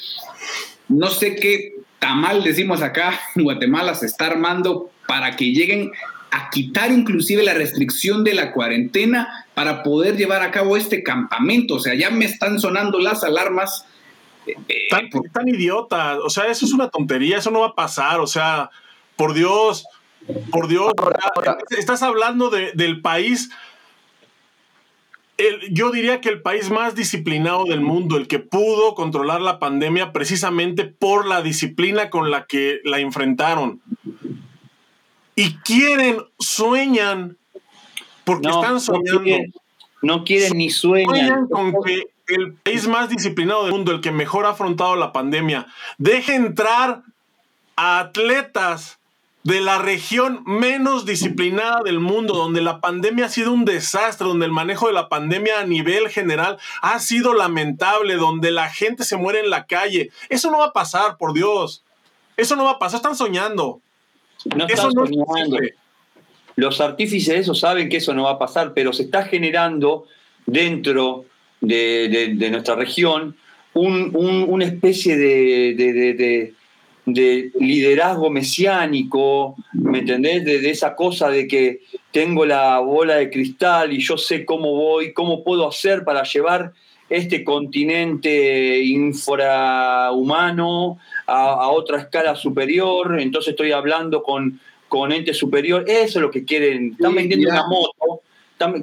[0.89, 5.91] no sé qué tamal decimos acá en Guatemala se está armando para que lleguen
[6.31, 11.75] a quitar inclusive la restricción de la cuarentena para poder llevar a cabo este campamento.
[11.75, 13.85] O sea, ya me están sonando las alarmas.
[14.45, 18.21] Eh, tan, tan idiota, o sea, eso es una tontería, eso no va a pasar,
[18.21, 18.69] o sea,
[19.17, 19.85] por Dios,
[20.51, 20.93] por Dios,
[21.77, 23.49] estás hablando del país
[25.71, 30.11] yo diría que el país más disciplinado del mundo, el que pudo controlar la pandemia
[30.11, 33.81] precisamente por la disciplina con la que la enfrentaron.
[35.35, 37.37] Y quieren, sueñan,
[38.23, 39.21] porque están soñando.
[40.01, 41.15] No quieren, ni sueñan.
[41.15, 45.13] Sueñan con que el país más disciplinado del mundo, el que mejor ha afrontado la
[45.13, 47.03] pandemia, deje entrar
[47.75, 48.96] a atletas
[49.47, 54.45] de la región menos disciplinada del mundo, donde la pandemia ha sido un desastre, donde
[54.45, 59.15] el manejo de la pandemia a nivel general ha sido lamentable, donde la gente se
[59.15, 60.11] muere en la calle.
[60.27, 61.81] Eso no va a pasar, por Dios.
[62.35, 63.79] Eso no va a pasar, están soñando.
[64.53, 65.57] No están soñando.
[66.57, 70.07] Los artífices de eso saben que eso no va a pasar, pero se está generando
[70.45, 71.23] dentro
[71.61, 73.37] de, nuestra región
[73.73, 76.53] una especie de de
[77.07, 80.43] liderazgo mesiánico, ¿me entendés?
[80.43, 85.13] De, esa cosa de que tengo la bola de cristal y yo sé cómo voy,
[85.13, 86.73] cómo puedo hacer para llevar
[87.09, 89.97] este continente infrahumano
[91.25, 96.43] a, otra escala superior, entonces estoy hablando con, con ente superior, eso es lo que
[96.43, 98.21] quieren, están vendiendo una moto,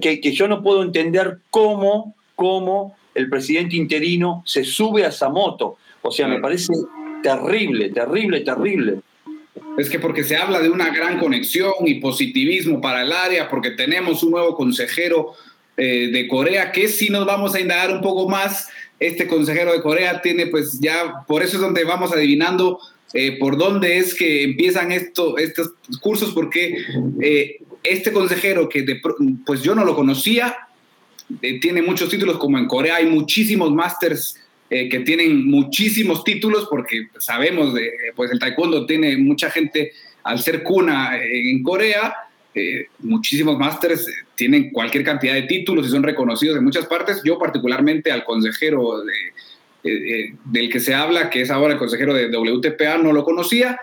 [0.01, 5.29] que, que, yo no puedo entender cómo, cómo el presidente interino se sube a esa
[5.29, 6.73] moto, o sea, me parece
[7.25, 9.01] terrible, terrible, terrible.
[9.79, 13.71] Es que porque se habla de una gran conexión y positivismo para el área, porque
[13.71, 15.33] tenemos un nuevo consejero
[15.77, 18.69] eh, de Corea, que si nos vamos a indagar un poco más,
[19.01, 22.79] este consejero de Corea tiene pues ya, por eso es donde vamos adivinando
[23.15, 26.77] eh, por dónde es que empiezan esto, estos cursos, porque
[27.23, 28.85] eh, este consejero que
[29.47, 30.57] pues yo no lo conocía,
[31.63, 34.37] tiene muchos títulos, como en Corea hay muchísimos másters
[34.75, 39.93] eh, que tienen muchísimos títulos, porque sabemos, de, pues el taekwondo tiene mucha gente,
[40.25, 42.13] al ser cuna en Corea,
[42.53, 47.21] eh, muchísimos másters tienen cualquier cantidad de títulos y son reconocidos en muchas partes.
[47.25, 49.05] Yo particularmente al consejero
[49.85, 53.79] del que se habla, que es ahora el consejero de WTPA, no lo conocía,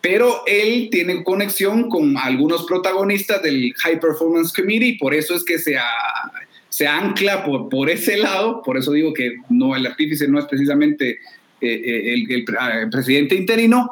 [0.00, 5.60] pero él tiene conexión con algunos protagonistas del High Performance Committee, por eso es que
[5.60, 5.86] se ha
[6.72, 10.46] se ancla por, por ese lado, por eso digo que no, el artífice no es
[10.46, 11.18] precisamente
[11.60, 13.90] eh, eh, el, ah, el, presidente interino.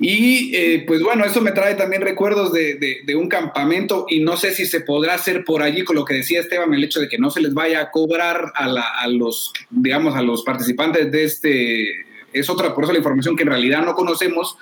[0.00, 4.36] Y eh, pues bueno, eso me trae también recuerdos de, de, un campamento y no
[4.36, 7.08] sé si se podrá hacer por allí con lo que decía Esteban, el hecho de
[7.08, 11.12] que no se les vaya a cobrar a, la, a los, digamos, a los participantes
[11.12, 11.86] de este,
[12.32, 14.58] es otra, por eso la información que en realidad no conocemos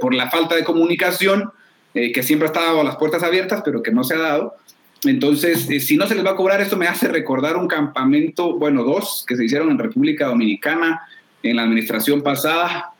[0.00, 1.52] por la falta de comunicación,
[1.92, 4.56] que siempre ha estado a las puertas abiertas, pero que no se ha dado.
[5.04, 8.58] Entonces, eh, si no se les va a cobrar, esto me hace recordar un campamento,
[8.58, 11.02] bueno, dos, que se hicieron en República Dominicana
[11.42, 12.92] en la administración pasada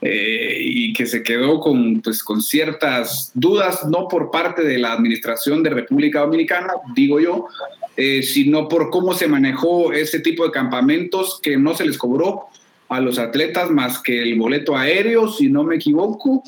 [0.00, 4.92] eh, y que se quedó con, pues, con ciertas dudas, no por parte de la
[4.92, 7.46] administración de República Dominicana, digo yo,
[7.96, 12.46] eh, sino por cómo se manejó ese tipo de campamentos que no se les cobró
[12.88, 16.42] a los atletas más que el boleto aéreo, si no me equivoco,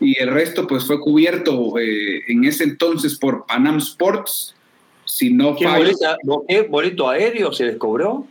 [0.00, 4.54] y el resto pues fue cubierto eh, en ese entonces por Panam Sports.
[5.04, 8.26] Si no ¿Qué, boleto aéreo se les cobró?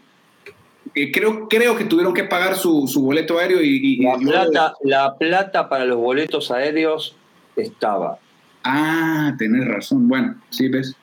[0.94, 3.98] Eh, creo, creo que tuvieron que pagar su, su boleto aéreo y...
[3.98, 7.15] la, plata, la plata para los boletos aéreos
[7.56, 8.19] estaba.
[8.63, 10.08] Ah, tenés razón.
[10.08, 10.96] Bueno, sí, ves.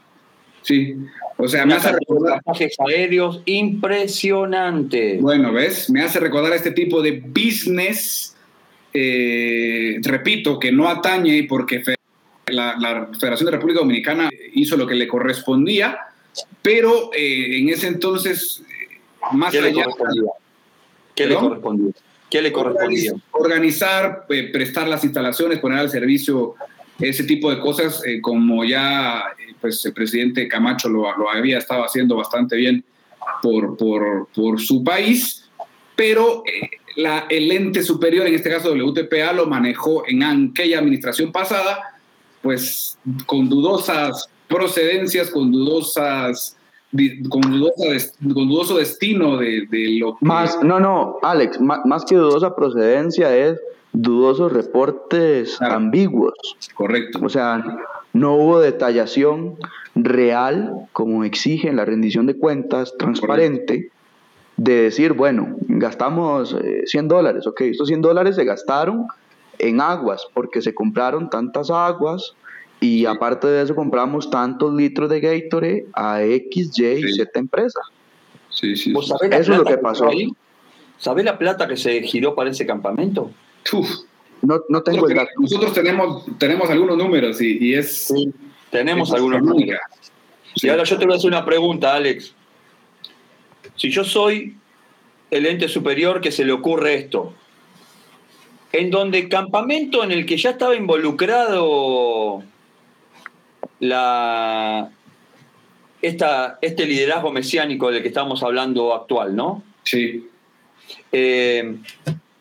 [0.63, 0.97] Sí.
[1.37, 2.41] O sea, me hace recordar.
[2.89, 5.19] aéreos impresionante.
[5.21, 5.91] Bueno, ¿ves?
[5.91, 8.34] Me hace recordar este tipo de business
[8.97, 11.83] eh, repito, que no atañe porque
[12.47, 15.99] la, Federación de República Dominicana hizo lo que le correspondía,
[16.63, 18.63] pero eh, en ese entonces,
[19.33, 19.69] más ¿Qué allá...
[19.69, 20.31] Le correspondía?
[21.17, 21.93] ¿Qué le correspondía?
[22.31, 23.13] ¿Qué le correspondía?
[23.33, 26.55] Organizar, eh, prestar las instalaciones, poner al servicio
[27.01, 29.25] ese tipo de cosas, como ya
[29.61, 32.85] pues, el presidente Camacho lo, lo, había estado haciendo bastante bien
[33.43, 35.51] por, por, por su país,
[35.97, 36.45] pero
[36.97, 41.99] la, el ente superior, en este caso WTPA, lo manejó en aquella administración pasada,
[42.43, 46.57] pues con dudosas procedencias, con dudosas
[47.29, 50.25] con, con dudoso destino de, de, lo que...
[50.25, 53.59] Más, no, no, Alex, más, que dudosa procedencia es
[53.93, 56.35] dudosos reportes ambiguos.
[56.75, 57.21] Correcto.
[57.23, 57.65] O sea,
[58.13, 59.57] no hubo detallación
[59.95, 63.91] real, como exige la rendición de cuentas, transparente,
[64.57, 69.07] de decir, bueno, gastamos 100 eh, dólares, ok, estos 100 dólares se gastaron
[69.59, 72.35] en aguas, porque se compraron tantas aguas,
[72.81, 77.81] y aparte de eso, compramos tantos litros de Gatorade a X, Y y Z empresa.
[78.51, 78.93] Sí, sí.
[78.93, 80.11] Eso es lo que pasó.
[80.99, 83.31] ¿Sabés la plata que se giró para ese campamento?
[84.43, 88.13] No, no tengo nosotros, el Nosotros tenemos, tenemos algunos números y, es.
[88.71, 89.81] tenemos algunos números.
[90.57, 92.35] Y ahora yo te voy a hacer una pregunta, Alex.
[93.85, 94.57] Si yo soy
[95.31, 97.35] el ente superior que se le ocurre esto,
[98.73, 102.43] en donde campamento en el que ya estaba involucrado
[103.81, 104.91] la,
[106.01, 109.63] esta, este liderazgo mesiánico del que estamos hablando actual, ¿no?
[109.83, 110.31] Sí.
[111.13, 111.77] Eh,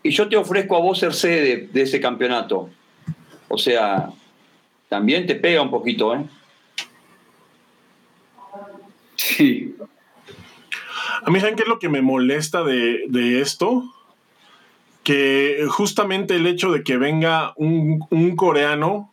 [0.01, 2.69] y yo te ofrezco a vos ser sede de, ese campeonato.
[3.49, 4.11] O sea,
[4.87, 6.23] también te pega un poquito, ¿eh?
[9.17, 9.75] Sí.
[11.25, 13.83] A mí, ¿saben qué es lo que me molesta de, de esto?
[15.03, 19.09] Que justamente el hecho de que venga un, un coreano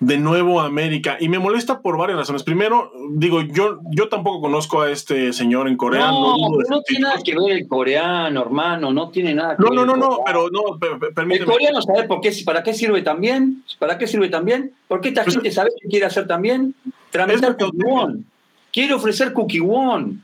[0.00, 1.16] de nuevo a América.
[1.20, 2.42] Y me molesta por varias razones.
[2.42, 6.36] Primero, digo, yo, yo tampoco conozco a este señor en coreano.
[6.36, 9.78] No, no, tiene nada que ver el coreano, hermano, no tiene nada que no, ver.
[9.78, 11.36] No, no, no, pero no, permíteme.
[11.36, 15.24] El coreano sabe por qué, para qué sirve también, para qué sirve también, porque esta
[15.24, 16.74] pues gente sabe qué quiere hacer también,
[17.10, 18.22] tramitar Cookie One.
[18.72, 20.18] Quiere ofrecer Cookie One.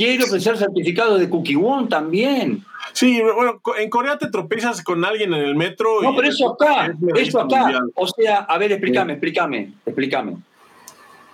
[0.00, 2.64] Quiere ofrecer certificado de Cookie One también.
[2.94, 6.00] Sí, bueno, en Corea te tropiezas con alguien en el metro.
[6.00, 7.82] No, pero eso acá, eso acá.
[7.96, 10.38] O sea, a ver, explícame, explícame, explícame.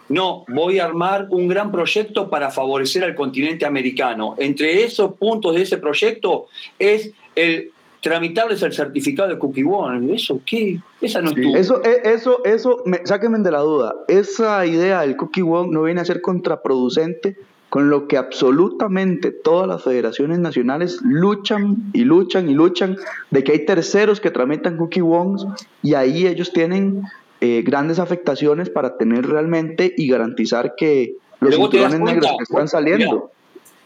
[0.09, 4.35] No, voy a armar un gran proyecto para favorecer al continente americano.
[4.37, 6.47] Entre esos puntos de ese proyecto
[6.77, 10.13] es el tramitarles el certificado de Cookie One.
[10.13, 10.81] ¿Eso qué?
[11.01, 11.55] Esa no es tu...
[11.55, 13.95] Eso, e, eso, eso, me, sáquenme de la duda.
[14.09, 17.37] Esa idea del Cookie One no viene a ser contraproducente
[17.77, 22.97] con lo que absolutamente todas las federaciones nacionales luchan y luchan y luchan
[23.31, 25.47] de que hay terceros que tramitan cookie wongs
[25.83, 27.03] y ahí ellos tienen
[27.43, 33.31] eh, grandes afectaciones para tener realmente y garantizar que los cinturones negros que están saliendo.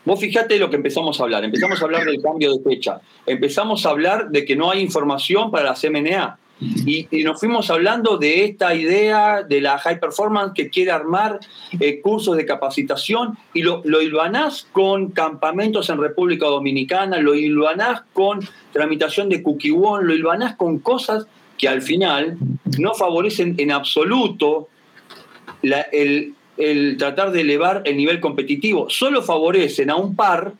[0.04, 3.84] vos fijate lo que empezamos a hablar, empezamos a hablar del cambio de fecha, empezamos
[3.86, 6.38] a hablar de que no hay información para la CMNA.
[6.60, 11.40] Y, nos fuimos hablando de esta idea de la high performance que quiere armar
[11.78, 14.00] eh, cursos de capacitación y lo, lo
[14.72, 18.40] con campamentos en República Dominicana, lo hilvanás con
[18.72, 22.36] tramitación de Cookie One, lo hilvanás con cosas que al final
[22.78, 24.68] no favorecen en absoluto
[25.62, 30.52] el, el tratar de elevar el nivel competitivo, solo favorecen a un par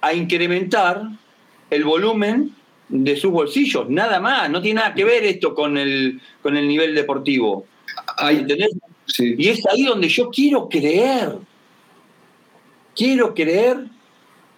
[0.00, 1.02] a incrementar
[1.70, 2.54] el volumen
[2.88, 6.68] de sus bolsillos, nada más, no tiene nada que ver esto con el, con el
[6.68, 7.66] nivel deportivo.
[9.18, 11.36] Y es ahí donde yo quiero creer,
[12.94, 13.86] quiero creer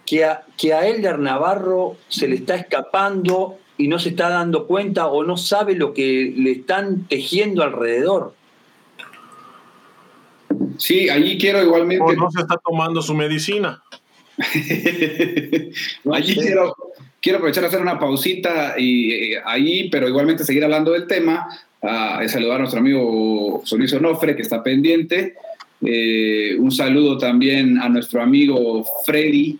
[0.06, 4.66] que a, que a Elder Navarro se le está escapando y no se está dando
[4.66, 8.34] cuenta o no sabe lo que le están tejiendo alrededor.
[10.78, 12.02] Sí, allí quiero igualmente.
[12.04, 13.82] O no se está tomando su medicina.
[16.12, 16.76] allí quiero,
[17.20, 21.48] quiero aprovechar a hacer una pausita y, eh, ahí, pero igualmente seguir hablando del tema.
[21.80, 25.34] A, saludar a nuestro amigo Solís Onofre, que está pendiente.
[25.80, 29.58] Eh, un saludo también a nuestro amigo Freddy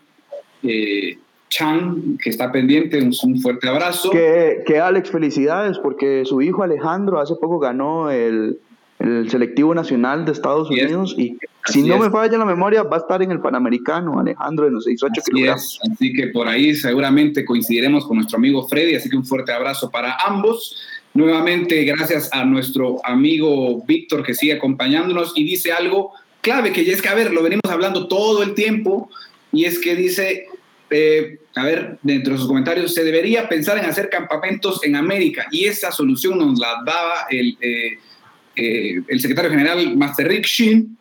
[0.65, 1.17] eh,
[1.49, 2.99] Chan, que está pendiente.
[2.99, 4.11] Un, un fuerte abrazo.
[4.11, 8.59] Que, que Alex, felicidades, porque su hijo Alejandro hace poco ganó el,
[8.99, 11.37] el selectivo nacional de Estados Unidos y
[11.67, 14.85] si no me falla la memoria va a estar en el Panamericano Alejandro de los
[14.85, 15.81] 68 kilogramos.
[15.93, 19.91] Así que por ahí seguramente coincidiremos con nuestro amigo Freddy, así que un fuerte abrazo
[19.91, 20.77] para ambos.
[21.15, 26.93] Nuevamente gracias a nuestro amigo Víctor que sigue acompañándonos y dice algo clave que ya
[26.93, 29.11] es que, a ver, lo venimos hablando todo el tiempo
[29.53, 30.47] y es que dice,
[30.91, 35.47] eh, a ver, dentro de sus comentarios, se debería pensar en hacer campamentos en América
[35.51, 37.57] y esa solución nos la daba el...
[37.61, 37.99] Eh,
[38.59, 40.99] eh, el secretario general Master Rick Shin,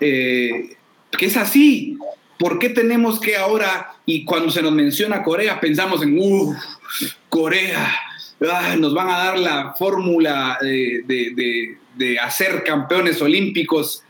[0.00, 0.76] eh,
[1.10, 1.98] que es así.
[2.38, 6.56] ¿Por qué tenemos que ahora, y cuando se nos menciona Corea, pensamos en, uff,
[7.28, 7.94] Corea,
[8.48, 11.76] ah, nos van a dar la fórmula de,
[12.22, 14.04] hacer campeones olímpicos?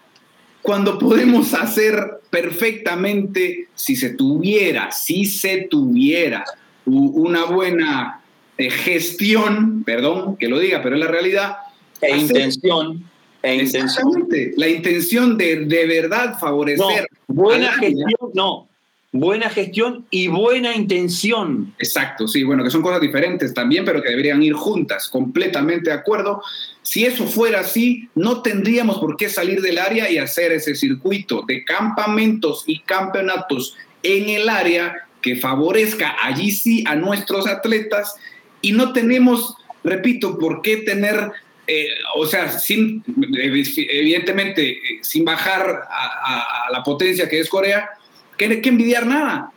[0.62, 6.44] cuando podemos hacer perfectamente, si se tuviera, si se tuviera
[6.86, 8.22] una buena
[8.56, 11.56] eh, gestión, perdón que lo diga, pero es la realidad.
[12.02, 13.04] E intención.
[13.42, 14.28] E intención.
[14.56, 17.08] La intención de de verdad favorecer.
[17.26, 18.68] buena gestión, no.
[19.14, 21.74] Buena gestión y buena intención.
[21.78, 25.96] Exacto, sí, bueno, que son cosas diferentes también, pero que deberían ir juntas, completamente de
[25.96, 26.42] acuerdo.
[26.80, 31.42] Si eso fuera así, no tendríamos por qué salir del área y hacer ese circuito
[31.46, 38.16] de campamentos y campeonatos en el área que favorezca allí sí a nuestros atletas
[38.62, 41.32] y no tenemos, repito, por qué tener,
[41.66, 43.02] eh, o sea, sin,
[43.38, 47.90] evidentemente, eh, sin bajar a, la potencia que es Corea,
[48.36, 49.52] que, que envidiar nada.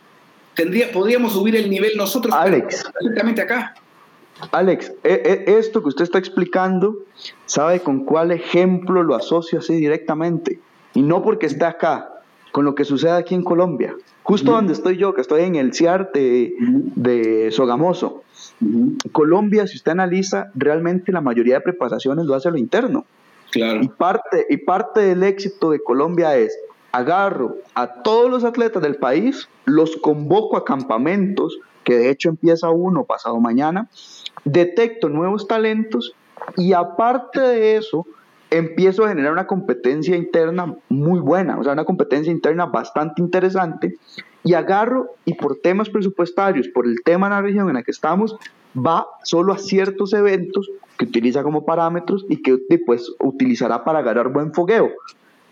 [0.53, 3.75] Tendría, podríamos subir el nivel nosotros Alex, perfectamente acá.
[4.51, 6.97] Alex, e, e, esto que usted está explicando,
[7.45, 10.59] ¿sabe con cuál ejemplo lo asocio así directamente?
[10.93, 12.09] Y no porque esté acá,
[12.51, 13.95] con lo que sucede aquí en Colombia.
[14.23, 18.23] Justo donde estoy yo, que estoy en el CIAR de, Sogamoso.
[19.11, 23.05] Colombia, si usted analiza, realmente la mayoría de preparaciones lo hace a lo interno.
[23.51, 23.81] Claro.
[23.81, 26.57] Y parte, y parte del éxito de Colombia es
[26.91, 32.69] agarro a todos los atletas del país, los convoco a campamentos, que de hecho empieza
[32.69, 33.89] uno pasado mañana,
[34.45, 36.15] detecto nuevos talentos
[36.55, 38.05] y aparte de eso,
[38.49, 43.97] empiezo a generar una competencia interna muy buena, o sea, una competencia interna bastante interesante,
[44.45, 47.89] y agarro y por temas presupuestarios, por el tema de la región en la que
[47.89, 48.37] estamos,
[48.77, 54.29] va solo a ciertos eventos que utiliza como parámetros y que pues utilizará para ganar
[54.29, 54.91] buen fogueo.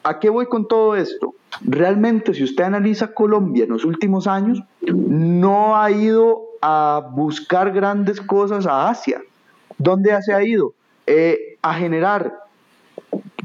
[0.03, 1.33] ¿A qué voy con todo esto?
[1.61, 8.21] Realmente, si usted analiza Colombia en los últimos años, no ha ido a buscar grandes
[8.21, 9.21] cosas a Asia.
[9.79, 10.73] ¿Dónde se ha ido?
[11.07, 12.33] Eh, a generar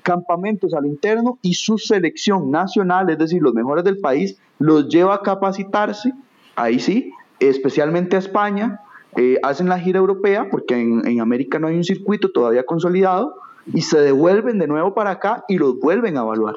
[0.03, 5.15] campamentos al interno y su selección nacional, es decir, los mejores del país, los lleva
[5.15, 6.13] a capacitarse,
[6.57, 8.81] ahí sí, especialmente a España,
[9.17, 13.35] eh, hacen la gira europea, porque en, América no hay un circuito todavía consolidado,
[13.73, 16.57] y se devuelven de nuevo para acá y los vuelven a evaluar.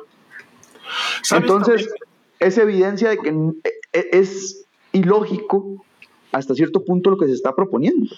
[1.32, 1.90] Entonces,
[2.40, 5.84] es evidencia de que eh, es ilógico
[6.32, 8.16] hasta cierto punto lo que se está proponiendo.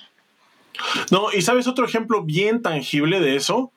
[1.12, 3.72] No, y sabes otro ejemplo bien tangible de eso,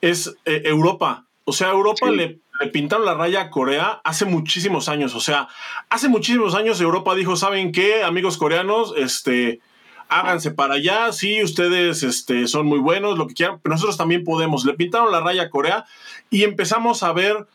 [0.00, 1.26] es eh, Europa.
[1.44, 5.14] O sea, Europa le, pintaron la raya a Corea hace muchísimos años.
[5.14, 5.48] O sea,
[5.88, 8.94] hace muchísimos años Europa dijo, ¿saben qué, amigos coreanos?
[8.96, 9.60] Este,
[10.08, 14.24] háganse para allá, sí, ustedes este, son muy buenos, lo que quieran, pero nosotros también
[14.24, 14.64] podemos.
[14.64, 15.84] Le pintaron la raya a Corea
[16.30, 17.46] y empezamos a ver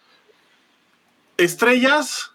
[1.37, 2.31] estrellas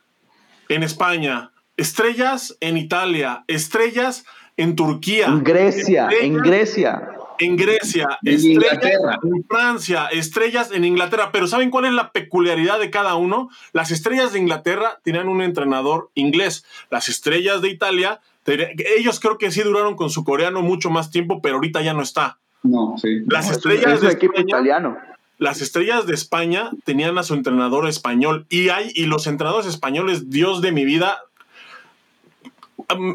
[0.68, 4.24] en España, estrellas en Italia, estrellas
[4.56, 5.26] en Turquía.
[5.26, 8.78] En Grecia, en Grecia en Grecia, estrellas
[9.22, 11.30] en Francia, estrellas en Inglaterra.
[11.32, 13.50] Pero ¿saben cuál es la peculiaridad de cada uno?
[13.72, 16.64] Las estrellas de Inglaterra tenían un entrenador inglés.
[16.90, 21.40] Las estrellas de Italia, ellos creo que sí duraron con su coreano mucho más tiempo,
[21.42, 22.38] pero ahorita ya no está.
[22.62, 23.20] No, sí.
[23.28, 24.98] Las estrellas de equipo italiano.
[25.38, 30.30] Las estrellas de España tenían a su entrenador español y hay y los entrenadores españoles,
[30.30, 31.20] Dios de mi vida,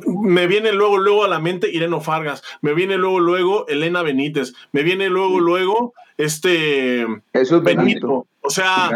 [0.06, 4.54] me viene luego, luego a la mente Ireno Fargas, me viene luego, luego Elena Benítez,
[4.72, 8.28] me viene luego, luego este Eso Benito.
[8.42, 8.92] O sea,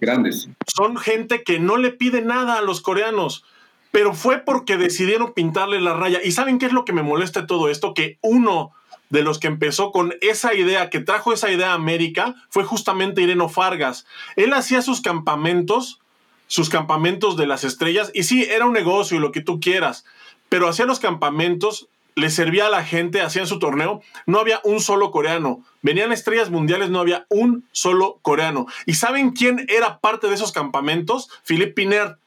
[0.00, 0.48] grandes.
[0.66, 3.44] Son gente que no le pide nada a los coreanos,
[3.90, 6.20] pero fue porque decidieron pintarle la raya.
[6.22, 7.92] ¿Y saben qué es lo que me molesta de todo esto?
[7.92, 8.72] Que uno
[9.10, 13.22] de los que empezó con esa idea, que trajo esa idea a América, fue justamente
[13.22, 14.06] Ireno Fargas.
[14.36, 16.00] Él hacía sus campamentos
[16.46, 18.10] sus campamentos de las estrellas.
[18.14, 20.04] Y sí, era un negocio y lo que tú quieras,
[20.48, 24.80] pero hacía los campamentos, le servía a la gente, hacían su torneo, no había un
[24.80, 25.64] solo coreano.
[25.82, 28.66] Venían estrellas mundiales, no había un solo coreano.
[28.86, 31.28] ¿Y saben quién era parte de esos campamentos?
[31.44, 32.18] Philippe Pinert.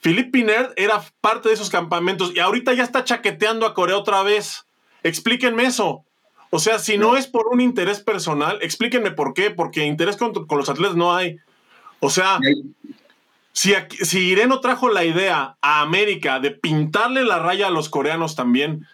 [0.00, 4.22] Philippe Pinert era parte de esos campamentos y ahorita ya está chaqueteando a Corea otra
[4.22, 4.66] vez.
[5.02, 6.04] Explíquenme eso.
[6.50, 10.32] O sea, si no es por un interés personal, explíquenme por qué, porque interés con,
[10.46, 11.38] con los atletas no hay.
[12.00, 12.38] O sea,
[13.56, 18.36] si, si Ireno trajo la idea a América de pintarle la raya a los coreanos
[18.36, 18.86] también,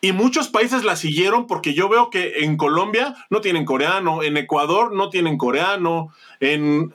[0.00, 4.38] y muchos países la siguieron porque yo veo que en Colombia no tienen coreano, en
[4.38, 6.94] Ecuador no tienen coreano, en,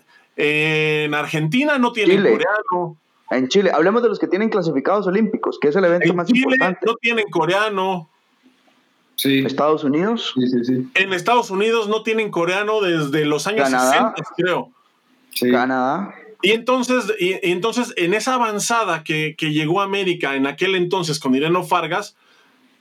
[1.14, 2.98] Argentina no tienen coreano.
[3.30, 6.42] En Chile, hablemos de los que tienen clasificados olímpicos, que es el evento más Chile
[6.42, 6.80] importante.
[6.88, 8.10] No tienen coreano.
[9.16, 9.46] Sí.
[9.46, 10.34] Estados Unidos.
[10.34, 10.90] Sí, sí, sí.
[10.96, 14.72] En Estados Unidos no tienen coreano desde los años 60, creo.
[15.52, 16.16] Canadá.
[16.42, 21.36] Y entonces, y, entonces, en esa avanzada que, llegó a América en aquel entonces con
[21.36, 22.16] Ireno Fargas,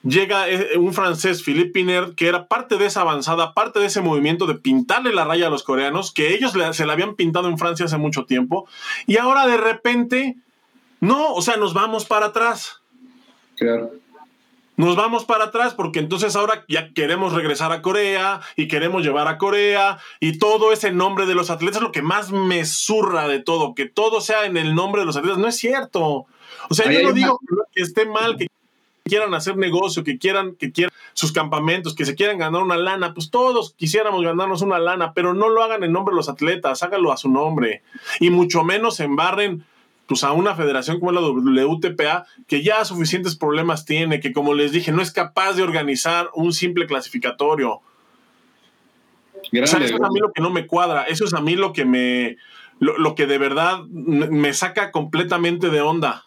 [0.03, 4.01] llega eh, un francés, Philippe Pinard, que era parte de esa avanzada, parte de ese
[4.01, 7.59] movimiento de pintarle la raya a los coreanos, que ellos se la habían pintado en
[7.59, 8.67] Francia hace mucho tiempo,
[9.07, 10.37] y ahora de repente,
[11.01, 12.81] no, o sea, nos vamos para atrás.
[13.57, 13.91] Claro.
[14.81, 19.29] Nos vamos para atrás porque entonces ahora ya queremos regresar a Corea y queremos llevar
[19.29, 23.29] a Corea y todo ese nombre de los atletas es lo que más me zurra
[23.29, 25.37] de todo, que todo sea en el nombre de los atletas.
[25.37, 26.25] No es cierto.
[26.71, 27.39] O sea, yo no digo
[27.75, 28.47] que esté mal, que
[29.05, 33.13] quieran hacer negocio, que quieran, que quieran sus campamentos, que se quieran ganar una lana,
[33.13, 36.83] pues todos quisiéramos ganarnos una lana, pero no lo hagan en nombre de los atletas,
[36.83, 37.83] háganlo a su nombre.
[38.19, 39.63] Y mucho menos embarren
[40.11, 44.73] pues a una federación como la WTPA, que ya suficientes problemas tiene, que como les
[44.73, 47.75] dije, no es capaz de organizar un simple clasificatorio.
[47.75, 47.83] o
[49.53, 51.73] sea, eso es a mí lo que no me cuadra, eso es a mí lo
[51.73, 52.39] que me,
[52.81, 56.25] lo, que de verdad me saca completamente de onda.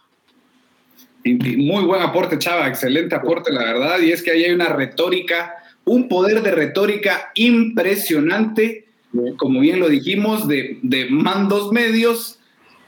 [1.25, 5.55] Muy buen aporte, Chava, excelente aporte, la verdad, y es que ahí hay una retórica,
[5.83, 8.87] un poder de retórica impresionante,
[9.35, 12.39] como bien lo dijimos, de, de mandos medios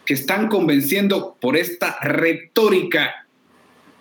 [0.06, 3.28] que están convenciendo por esta retórica,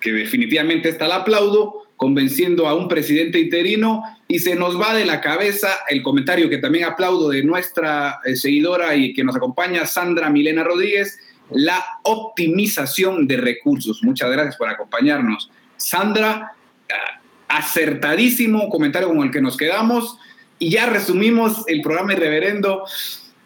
[0.01, 5.07] que definitivamente está la aplaudo, convenciendo a un presidente interino y se nos va de
[5.07, 9.87] la cabeza el comentario que también aplaudo de nuestra eh, seguidora y que nos acompaña,
[9.87, 11.19] Sandra Milena Rodríguez,
[11.51, 14.03] la optimización de recursos.
[14.03, 15.51] Muchas gracias por acompañarnos.
[15.77, 16.53] Sandra,
[16.91, 20.19] ah, acertadísimo comentario con el que nos quedamos
[20.59, 22.85] y ya resumimos el programa Irreverendo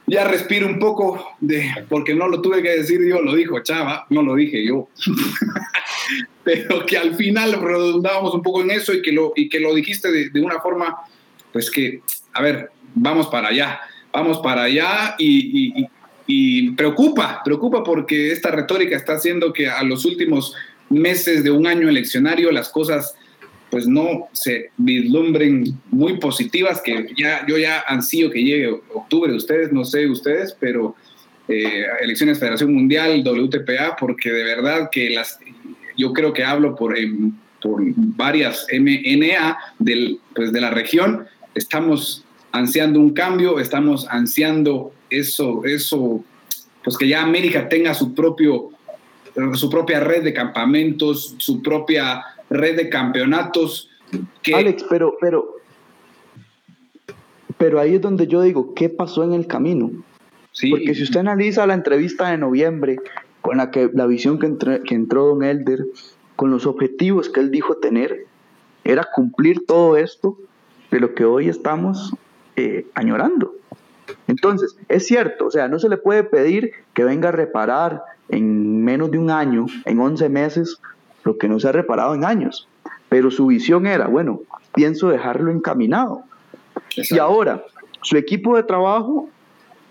[0.09, 4.07] ya respiro un poco de, porque no lo tuve que decir yo, lo dijo Chava,
[4.11, 4.89] no lo dije yo.
[6.45, 9.75] Pero que al final redundábamos un poco en eso y que lo, y que lo
[9.75, 10.97] dijiste de, una forma,
[11.53, 12.01] pues que,
[12.33, 13.81] a ver, vamos para allá,
[14.13, 20.55] vamos para allá y preocupa, preocupa porque esta retórica está haciendo que a los últimos
[20.91, 23.15] meses de un año eleccionario las cosas
[23.71, 29.73] pues no se vislumbren muy positivas, que ya yo ya ansío que llegue octubre, ustedes,
[29.73, 30.95] no sé ustedes, pero
[31.49, 35.39] eh, elecciones Federación Mundial, WTPA, porque de verdad que las,
[35.97, 36.95] yo creo que hablo por,
[37.61, 45.65] por varias MNA del, pues de la región, estamos ansiando un cambio, estamos ansiando eso,
[45.65, 46.25] eso,
[46.83, 48.71] pues que ya América tenga su propio
[49.55, 53.91] su propia red de campamentos, su propia red de campeonatos.
[54.55, 55.57] Alex, pero, pero,
[57.57, 59.91] pero ahí es donde yo digo, ¿qué pasó en el camino?
[60.53, 60.71] Sí.
[60.71, 62.97] Porque si usted analiza la entrevista de noviembre,
[63.43, 65.87] con la, que, la visión que, que entró Don Elder,
[66.37, 68.27] con los objetivos que él dijo tener,
[68.85, 70.39] era cumplir todo esto
[70.91, 72.15] de lo que hoy estamos
[72.57, 73.55] eh, añorando.
[74.27, 78.83] Entonces, es cierto, o sea, no se le puede pedir que venga a reparar en
[78.83, 80.81] menos de un año, en 11 meses,
[81.29, 82.69] lo que no se ha reparado en años.
[83.11, 84.41] Pero su visión era, bueno,
[84.75, 86.23] pienso dejarlo encaminado.
[86.97, 87.65] Y ahora,
[88.01, 89.29] su equipo de trabajo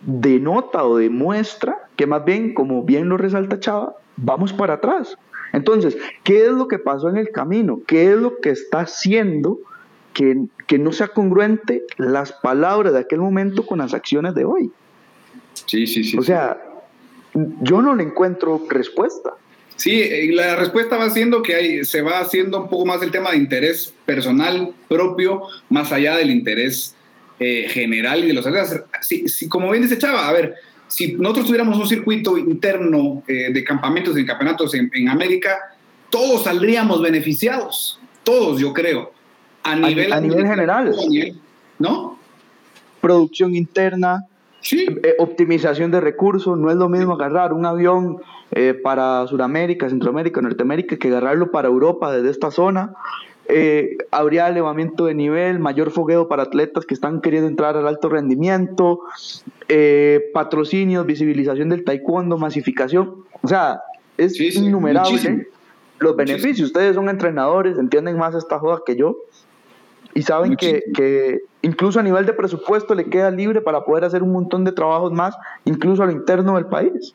[0.01, 5.17] denota o demuestra que más bien, como bien lo resalta Chava, vamos para atrás.
[5.53, 7.81] Entonces, ¿qué es lo que pasó en el camino?
[7.85, 9.59] ¿Qué es lo que está haciendo
[10.13, 14.71] que, que no sea congruente las palabras de aquel momento con las acciones de hoy?
[15.65, 16.17] Sí, sí, sí.
[16.17, 16.57] O sea,
[17.61, 19.33] yo no le encuentro respuesta.
[19.77, 23.31] Sí, la respuesta va siendo que hay, se va haciendo un poco más el tema
[23.31, 26.95] de interés personal propio, más allá del interés
[27.39, 28.81] eh, general y de los atletas.
[29.01, 30.55] Sí, como bien dice Chava, a ver,
[30.87, 35.55] si nosotros tuviéramos un circuito interno eh, de campamentos y campeonatos en, América,
[36.09, 39.11] todos saldríamos beneficiados, todos yo creo,
[39.61, 40.95] a nivel, a, nivel general.
[41.77, 42.17] ¿No?
[42.99, 44.25] Producción interna,
[44.71, 48.17] eh, optimización de recursos, no es lo mismo agarrar un avión
[48.51, 52.93] eh, para Sudamérica, Centroamérica, Norteamérica que agarrarlo para Europa desde esta zona.
[53.49, 58.09] Eh, habría elevamiento de nivel, mayor fogueo para atletas que están queriendo entrar al alto
[58.09, 59.01] rendimiento,
[60.33, 63.23] patrocinios, visibilización del taekwondo, masificación.
[63.41, 63.81] O sea,
[64.17, 65.47] es innumerable
[65.99, 66.67] los beneficios.
[66.67, 69.17] Ustedes son entrenadores, entienden más esta joda que yo
[70.13, 74.23] y saben que, que, incluso a nivel de presupuesto le queda libre para poder hacer
[74.23, 77.13] un montón de trabajos más, incluso a lo interno del país.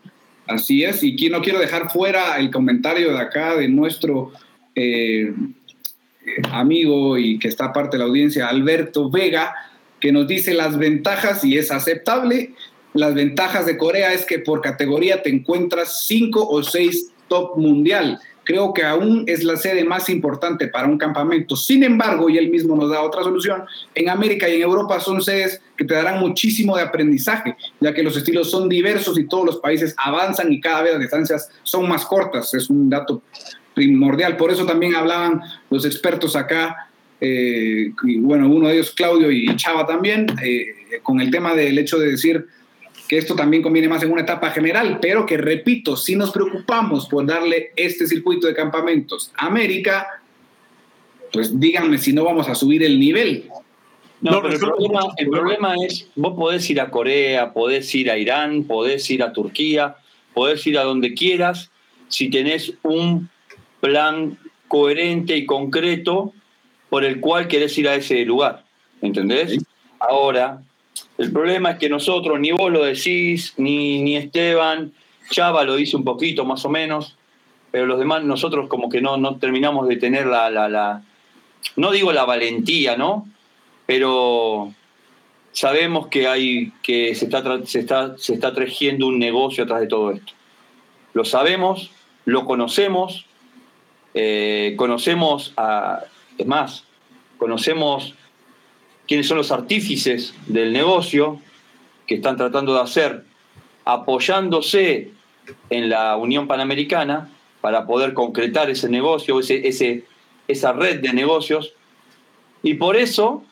[0.53, 4.33] Así es, y aquí no quiero dejar fuera el comentario de acá de nuestro
[4.75, 5.33] eh,
[6.51, 9.55] amigo y que está parte de la audiencia, Alberto Vega,
[9.99, 12.53] que nos dice las ventajas, y es aceptable,
[12.93, 18.21] las ventajas de Corea es que por categoría te encuentras cinco o seis top mundial
[18.45, 21.57] creo que aún es la sede más importante para un campamento.
[21.57, 23.65] Sin embargo, y él mismo nos da otra solución,
[23.95, 28.03] en América y en Europa son sedes que te darán muchísimo de aprendizaje, ya que
[28.03, 31.89] los estilos son diversos y todos los países avanzan y cada vez las distancias son
[31.89, 32.53] más cortas.
[32.55, 33.23] Es un dato
[33.75, 34.37] primordial.
[34.37, 35.41] Por eso también hablaban
[35.71, 36.89] los expertos acá,
[37.21, 41.79] eh, y bueno, uno de ellos Claudio y Chava también, eh, con el tema del
[41.79, 42.47] hecho de decir
[43.13, 47.07] que esto también conviene más en una etapa general, pero que repito, si nos preocupamos
[47.07, 50.23] por darle este circuito de campamentos a América,
[51.31, 53.51] pues díganme si no vamos a subir el nivel.
[54.23, 58.17] No, pero el problema, el problema es, vos podés ir a Corea, podés ir a
[58.17, 59.97] Irán, podés ir a Turquía,
[60.33, 61.71] podés ir a donde quieras,
[62.09, 63.29] si tenés un
[63.83, 64.39] plan
[64.69, 66.33] coherente y concreto
[66.89, 68.65] por el cual querés ir a ese lugar.
[69.03, 69.59] ¿Entendés?
[70.01, 70.63] Ahora,
[71.23, 74.93] el problema es que nosotros, ni vos lo decís, ni, ni Esteban,
[75.31, 77.17] Chava lo dice un poquito más o menos,
[77.71, 81.03] pero los demás nosotros como que no, no terminamos de tener la, la, la,
[81.77, 83.29] no digo la valentía, ¿no?
[83.87, 84.75] Pero
[85.53, 88.53] sabemos que hay que se está, se está, se está
[89.03, 90.33] un negocio atrás de todo esto.
[91.15, 91.93] Lo sabemos,
[92.25, 93.27] lo conocemos,
[94.15, 96.01] eh, conocemos a,
[96.37, 96.85] es más,
[97.39, 98.17] conocemos
[99.13, 101.39] quiénes son los artífices del negocio
[102.07, 103.25] que están tratando de hacer,
[103.85, 105.11] apoyándose
[105.69, 107.29] en la Unión Panamericana
[107.61, 110.05] para poder concretar ese negocio, ese, ese,
[110.49, 111.75] esa red de negocios.
[112.63, 113.45] Y por eso,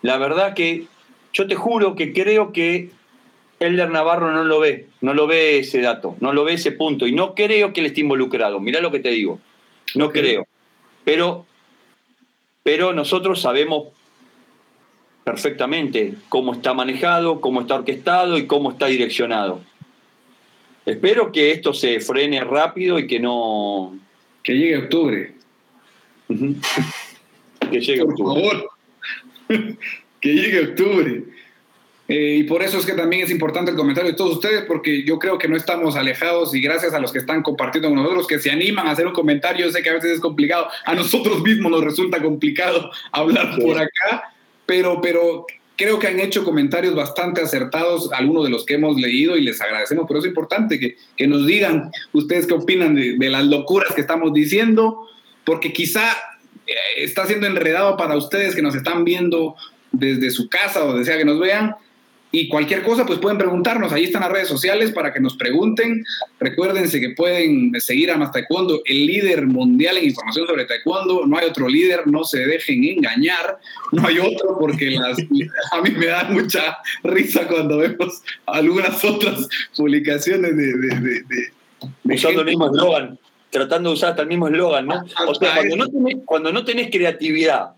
[0.00, 0.86] la verdad que
[1.34, 2.88] yo te juro que creo que
[3.60, 7.06] Elder Navarro no lo ve, no lo ve ese dato, no lo ve ese punto,
[7.06, 8.60] y no creo que él esté involucrado.
[8.60, 9.40] Mirá lo que te digo,
[9.94, 10.46] no creo.
[11.04, 11.44] Pero,
[12.62, 13.88] pero nosotros sabemos
[15.26, 19.60] perfectamente cómo está manejado, cómo está orquestado y cómo está direccionado.
[20.86, 23.98] Espero que esto se frene rápido y que no...
[24.44, 25.34] Que llegue octubre.
[26.28, 28.70] que llegue Por favor.
[30.20, 31.24] que llegue octubre.
[32.06, 35.02] Eh, y por eso es que también es importante el comentario de todos ustedes, porque
[35.02, 38.28] yo creo que no estamos alejados y gracias a los que están compartiendo con nosotros,
[38.28, 40.94] que se animan a hacer un comentario, yo sé que a veces es complicado, a
[40.94, 44.32] nosotros mismos nos resulta complicado hablar por acá,
[44.66, 45.46] pero, pero
[45.76, 49.60] creo que han hecho comentarios bastante acertados, algunos de los que hemos leído y les
[49.60, 53.94] agradecemos, pero es importante que, que nos digan ustedes qué opinan de, de, las locuras
[53.94, 55.06] que estamos diciendo,
[55.44, 56.10] porque quizá
[56.66, 59.54] eh, está siendo enredado para ustedes que nos están viendo
[59.92, 61.76] desde su casa o donde sea que nos vean,
[62.38, 63.90] y cualquier cosa, pues pueden preguntarnos.
[63.94, 66.04] Ahí están las redes sociales para que nos pregunten.
[66.38, 71.24] Recuérdense que pueden seguir a Más Taekwondo, el líder mundial en información sobre Taekwondo.
[71.26, 73.58] No hay otro líder, no se dejen engañar.
[73.90, 75.16] No hay otro porque las,
[75.72, 80.74] a mí me da mucha risa cuando vemos algunas otras publicaciones de...
[80.74, 83.18] de, de, de Usando el mismo eslogan,
[83.48, 85.04] tratando de usar hasta el mismo eslogan, ¿no?
[85.26, 87.70] O sea, cuando no, tenés, cuando no tenés creatividad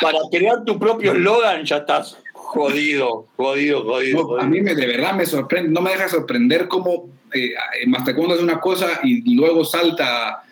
[0.00, 2.16] para crear tu propio eslogan, ya estás
[2.56, 6.68] Jodido, jodido, jodido, no, A mí me, de verdad me sorprende, no me deja sorprender
[6.68, 10.42] cómo eh, es una cosa y luego salta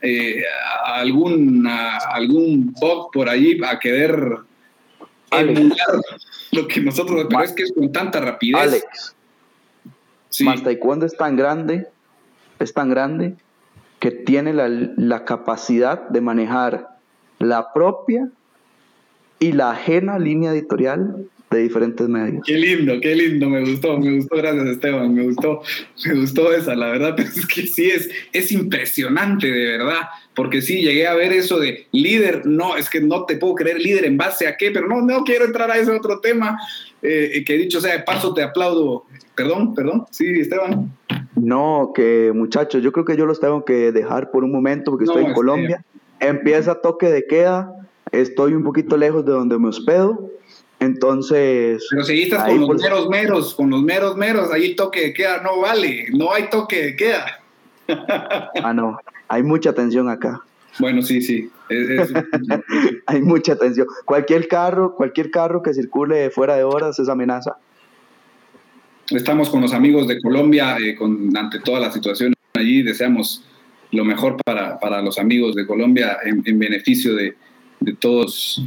[0.00, 0.42] eh,
[0.84, 4.38] a algún, a algún bot por allí a querer
[5.30, 6.00] emular
[6.50, 8.60] lo que nosotros, pero es que es con tanta rapidez.
[8.60, 9.16] Alex,
[10.28, 10.44] sí.
[10.44, 11.86] Taekwondo es tan grande,
[12.58, 13.36] es tan grande
[14.00, 16.96] que tiene la, la capacidad de manejar
[17.38, 18.28] la propia
[19.38, 22.42] y la ajena línea editorial de diferentes medios.
[22.46, 25.62] Qué lindo, qué lindo, me gustó, me gustó, gracias Esteban, me gustó,
[26.06, 30.62] me gustó esa, la verdad, pero es que sí es, es impresionante, de verdad, porque
[30.62, 34.06] sí, llegué a ver eso de líder, no, es que no te puedo creer líder
[34.06, 36.58] en base a qué, pero no, no quiero entrar a ese otro tema,
[37.02, 40.92] eh, que dicho sea de paso, te aplaudo, perdón, perdón, sí, Esteban.
[41.34, 45.06] No, que muchachos, yo creo que yo los tengo que dejar por un momento porque
[45.06, 45.84] no, estoy en Colombia,
[46.20, 47.74] empieza toque de queda,
[48.12, 50.30] estoy un poquito lejos de donde me hospedo,
[50.82, 51.86] entonces.
[51.90, 55.12] Pero si estás con los pues, meros meros, con los meros meros, ahí toque de
[55.14, 57.40] queda no vale, no hay toque de queda.
[58.62, 60.42] ah, no, hay mucha tensión acá.
[60.78, 61.50] Bueno, sí, sí.
[61.68, 62.12] Es, es,
[63.06, 63.86] hay mucha tensión.
[64.04, 67.56] Cualquier carro, cualquier carro que circule fuera de horas es amenaza.
[69.10, 73.44] Estamos con los amigos de Colombia, eh, con, ante toda la situación allí, deseamos
[73.90, 77.36] lo mejor para, para los amigos de Colombia en, en beneficio de,
[77.82, 78.62] de todos,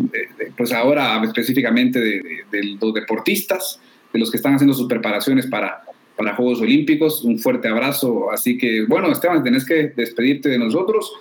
[0.58, 3.80] pues ahora específicamente de, los deportistas,
[4.14, 5.84] de los que están haciendo sus preparaciones para,
[6.16, 7.24] para Juegos Olímpicos.
[7.24, 8.32] Un fuerte abrazo.
[8.32, 11.12] Así que, bueno, Esteban, tenés que despedirte de nosotros.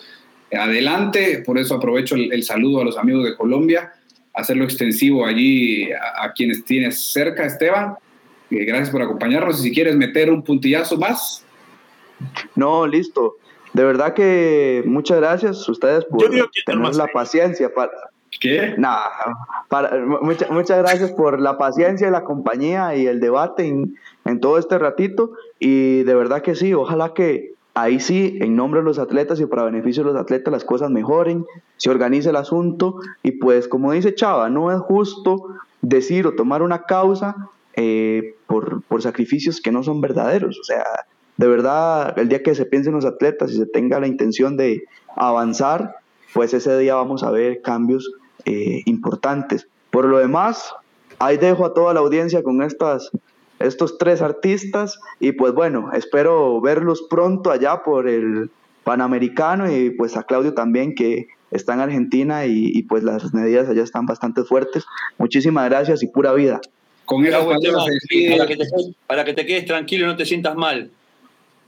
[0.52, 3.92] Adelante, por eso aprovecho el, saludo a los amigos de Colombia,
[4.32, 7.94] hacerlo extensivo allí a, a quienes tienes cerca, Esteban.
[8.50, 9.60] Eh, gracias por acompañarnos.
[9.60, 11.44] Y si quieres meter un puntillazo más.
[12.54, 13.36] No, listo.
[13.74, 16.20] De verdad que muchas gracias a ustedes por
[16.64, 17.90] tener la paciencia para...
[18.40, 18.74] ¿Qué?
[18.78, 18.98] Nah,
[19.68, 24.40] para, mucha, muchas gracias por la paciencia y la compañía y el debate en, en,
[24.40, 25.32] todo este ratito.
[25.58, 29.46] Y de verdad que sí, ojalá que ahí sí, en nombre de los atletas y
[29.46, 31.44] para beneficio de los atletas, las cosas mejoren,
[31.76, 35.48] se organice el asunto y pues como dice Chava, no es justo
[35.82, 37.36] decir o tomar una causa
[37.74, 40.58] eh, por, por, sacrificios que no son verdaderos.
[40.60, 40.84] O sea,
[41.36, 44.84] de verdad, el día que se piensen los atletas y se tenga la intención de
[45.16, 45.96] avanzar,
[46.32, 48.12] pues ese día vamos a ver cambios
[48.44, 49.66] eh, importantes.
[49.90, 50.72] Por lo demás,
[51.18, 53.10] ahí dejo a toda la audiencia con estas,
[53.58, 58.50] estos tres artistas y pues bueno, espero verlos pronto allá por el
[58.84, 63.82] Panamericano y pues a Claudio también que está en Argentina y, pues las medidas allá
[63.82, 64.84] están bastante fuertes.
[65.18, 66.60] Muchísimas gracias y pura vida.
[67.04, 68.64] Con para, que te,
[69.06, 70.90] para que te quedes tranquilo y no te sientas mal.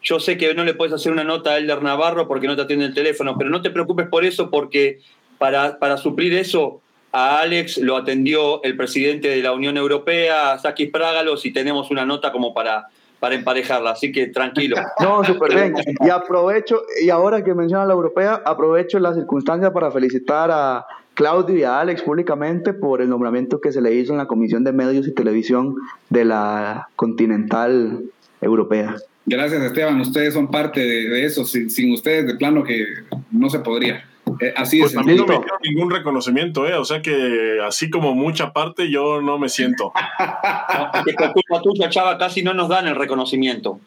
[0.07, 2.63] Yo sé que no le puedes hacer una nota a Elder Navarro porque no te
[2.63, 5.01] atiende el teléfono, pero no te preocupes por eso porque
[5.37, 6.81] para, para suplir eso
[7.11, 12.07] a Alex lo atendió el presidente de la Unión Europea, Sakis Prágalos, y tenemos una
[12.07, 12.87] nota como para,
[13.19, 14.77] para emparejarla, así que tranquilo.
[15.01, 15.75] No, súper bien.
[16.05, 21.57] Y aprovecho, y ahora que menciona la europea, aprovecho la circunstancia para felicitar a Claudio
[21.57, 24.73] y a Alex públicamente por el nombramiento que se le hizo en la Comisión de
[24.73, 25.75] Medios y Televisión
[26.11, 28.05] de la Continental
[28.41, 28.95] Europea.
[29.27, 30.01] Gracias, Esteban.
[30.01, 31.45] Ustedes son parte de, eso.
[31.45, 32.85] sin ustedes, de plano que
[33.31, 34.05] no se podría.
[34.41, 36.75] Eh, así pues también no me dio ningún reconocimiento, ¿eh?
[36.75, 39.93] O sea que así como mucha parte, yo no me siento.
[41.19, 43.81] por culpa tuya, Chava, casi no nos dan el reconocimiento.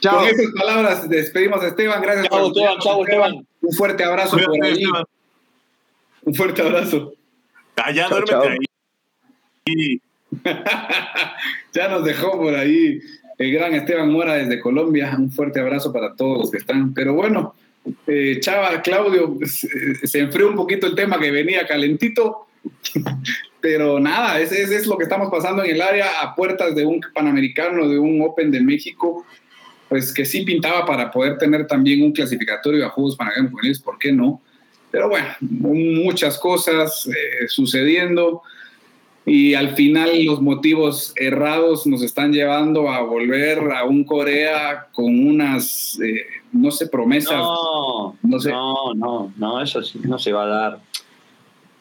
[0.00, 0.18] Chao.
[0.18, 2.02] Con esas palabras despedimos a Esteban.
[2.02, 3.46] Gracias chao, Esteban, chao, Esteban.
[3.60, 4.84] Un fuerte abrazo por ahí.
[6.22, 7.12] Un fuerte abrazo.
[7.76, 8.58] Allá, ah, duérmete
[9.66, 10.00] ahí.
[11.72, 13.00] ya nos dejó por ahí
[13.38, 15.14] el gran Esteban Mora desde Colombia.
[15.18, 16.94] Un fuerte abrazo para todos los que están.
[16.94, 17.54] Pero bueno,
[18.06, 22.46] eh, Chava, Claudio, se, enfrió un poquito el tema que venía calentito,
[23.60, 27.00] pero nada, ese, es lo que estamos pasando en el área a puertas de un
[27.12, 29.26] Panamericano, de un Open de México,
[29.88, 34.12] pues que sí pintaba para poder tener también un clasificatorio a Juegos Panamericanos ¿por qué
[34.12, 34.40] no?
[34.90, 38.42] Pero bueno, muchas cosas eh, sucediendo
[39.26, 45.26] y al final los motivos errados nos están llevando a volver a un Corea con
[45.26, 47.38] unas, eh, no sé, promesas.
[47.38, 48.50] No, no, sé.
[48.50, 50.78] no, no, no, eso no se va a dar.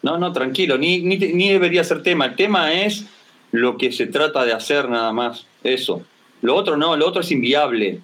[0.04, 2.26] No, no, tranquilo, ni, ni, ni, debería ser tema.
[2.26, 3.06] El tema es
[3.52, 6.02] lo que se trata de hacer nada más, eso.
[6.42, 8.02] Lo otro no, lo otro es inviable.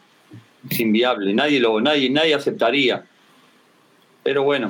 [0.69, 3.05] Es inviable, nadie, lo, nadie, nadie aceptaría.
[4.23, 4.69] Pero bueno,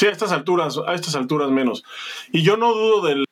[0.00, 1.84] Sí, a estas alturas, a estas alturas menos.
[2.32, 3.26] Y yo no dudo del,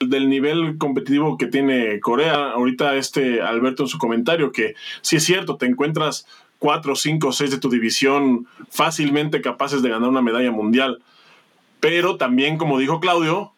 [0.00, 2.50] del nivel competitivo que tiene Corea.
[2.50, 6.26] Ahorita este Alberto en su comentario, que sí es cierto, te encuentras
[6.58, 11.02] cuatro, cinco, seis de tu división fácilmente capaces de ganar una medalla mundial.
[11.78, 13.52] Pero también, como dijo Claudio,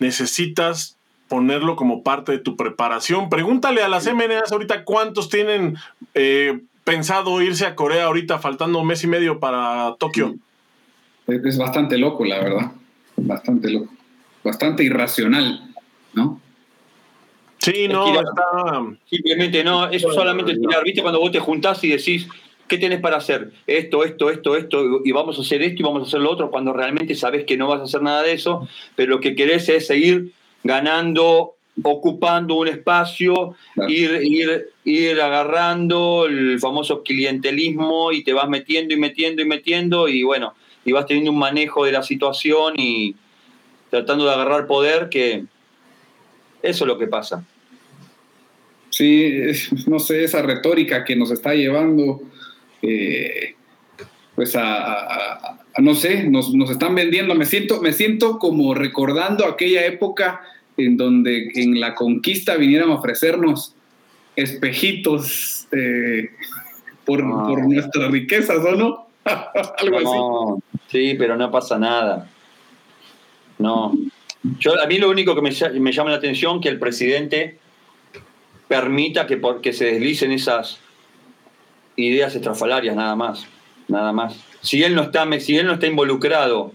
[0.00, 0.96] necesitas
[1.28, 3.28] ponerlo como parte de tu preparación.
[3.28, 5.76] Pregúntale a las MNAs ahorita cuántos tienen
[6.14, 10.34] eh, pensado irse a Corea ahorita, faltando un mes y medio para Tokio
[11.26, 12.72] es bastante loco, la verdad.
[13.16, 13.92] Bastante loco.
[14.44, 15.74] Bastante irracional,
[16.14, 16.40] ¿no?
[17.58, 18.84] Sí, no, está...
[19.10, 21.02] Simplemente no, es solamente tirar, ¿viste?
[21.02, 22.28] Cuando vos te juntás y decís,
[22.68, 23.50] ¿qué tienes para hacer?
[23.66, 26.50] Esto, esto, esto, esto, y vamos a hacer esto y vamos a hacer lo otro,
[26.50, 29.68] cuando realmente sabes que no vas a hacer nada de eso, pero lo que querés
[29.68, 33.56] es seguir ganando, ocupando un espacio,
[33.88, 40.08] ir, ir, ir agarrando el famoso clientelismo y te vas metiendo y metiendo y metiendo,
[40.08, 40.54] y bueno,
[40.86, 43.16] y vas teniendo un manejo de la situación y
[43.90, 45.44] tratando de agarrar poder, que
[46.62, 47.44] eso es lo que pasa.
[48.90, 49.42] Sí,
[49.88, 52.22] no sé, esa retórica que nos está llevando,
[52.82, 53.56] eh,
[54.36, 60.40] pues a, no sé, nos, están vendiendo, me siento, me siento como recordando aquella época
[60.76, 63.74] en donde en la conquista vinieran a ofrecernos
[64.36, 66.30] espejitos eh,
[67.04, 69.05] por, por nuestras riquezas, ¿o no?
[70.02, 72.28] no, Sí, pero no pasa nada.
[73.58, 73.92] No.
[74.58, 77.58] Yo, a mí lo único que me, llama la atención es que el presidente
[78.68, 80.78] permita que, se deslicen esas
[81.96, 83.46] ideas estrafalarias, nada más.
[83.88, 84.36] Nada más.
[84.62, 86.72] Si él no está, si él no está involucrado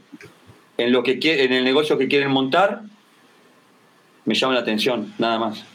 [0.78, 2.82] en, lo que, en el negocio que quieren montar,
[4.26, 5.66] me llama la atención, nada más.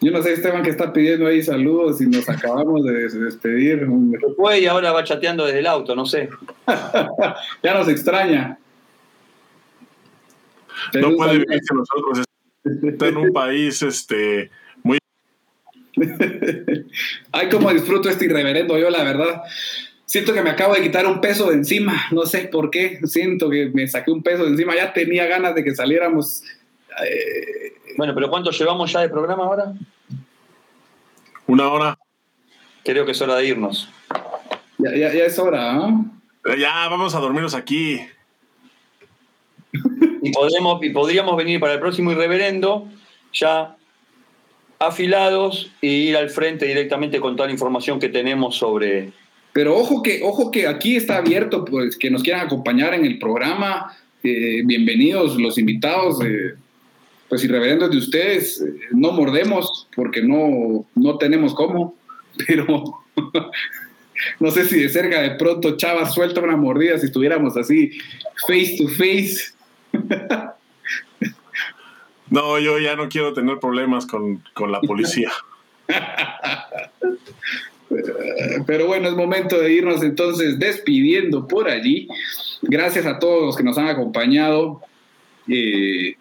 [0.00, 3.86] Yo no sé, Esteban, que está pidiendo ahí saludos y nos acabamos de despedir.
[4.20, 6.28] Se fue y ahora va chateando desde el auto, no sé.
[7.62, 8.58] ya nos extraña.
[10.94, 12.24] No puede vivir que nosotros
[12.64, 14.50] está en un país este
[14.82, 14.98] muy
[17.32, 19.42] Ay, cómo disfruto este irreverendo yo, la verdad.
[20.06, 23.48] Siento que me acabo de quitar un peso de encima, no sé por qué, siento
[23.48, 26.42] que me saqué un peso de encima, ya tenía ganas de que saliéramos
[27.02, 29.72] eh, bueno, pero ¿cuánto llevamos ya de programa ahora?
[31.46, 31.98] Una hora.
[32.84, 33.88] Creo que es hora de irnos.
[34.78, 36.10] Ya, ya, es hora, ¿no?
[36.58, 38.00] Ya, vamos a dormirnos aquí.
[40.24, 42.86] Y, podemos, y podríamos venir para el próximo irreverendo
[43.32, 43.76] ya
[44.78, 49.12] afilados e ir al frente directamente con toda la información que tenemos sobre...
[49.52, 53.18] Pero ojo que, ojo que aquí está abierto, pues que nos quieran acompañar en el
[53.18, 53.96] programa.
[54.22, 56.54] Eh, bienvenidos los invitados, eh,
[57.32, 58.60] pues irreverendos de ustedes.
[58.60, 61.94] Eh, no mordemos porque no, no tenemos cómo,
[62.46, 63.02] pero
[64.38, 67.92] no sé si de cerca de pronto Chava suelta una mordida si estuviéramos así
[68.46, 69.54] face to face.
[72.28, 75.30] No, yo ya no quiero tener problemas con, la policía.
[78.66, 82.08] Pero bueno, es momento de irnos entonces despidiendo por allí.
[82.62, 84.80] Gracias a todos los que nos han acompañado
[85.46, 86.16] eh,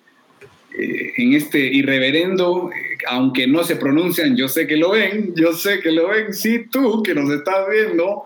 [0.78, 2.70] eh, en este irreverendo,
[3.08, 6.66] aunque no se pronuncian, yo sé que lo ven, yo sé que lo ven, sí,
[6.72, 8.24] tú que nos estás viendo,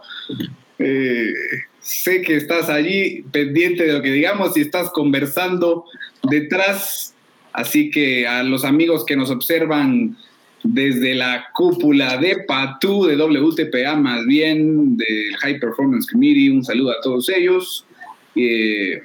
[0.80, 1.32] eh,
[1.80, 5.86] sé que estás allí pendiente de lo que digamos y estás conversando
[6.24, 7.16] detrás
[7.56, 10.18] Así que a los amigos que nos observan
[10.64, 16.92] desde la cúpula de PATU, de WTPA, más bien del High Performance Committee, un saludo
[16.92, 17.86] a todos ellos.
[18.36, 19.02] Eh,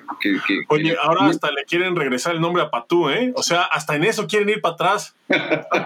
[0.69, 3.33] Oye, ahora hasta le quieren regresar el nombre a Patú, ¿eh?
[3.37, 5.15] O sea, hasta en eso quieren ir para atrás.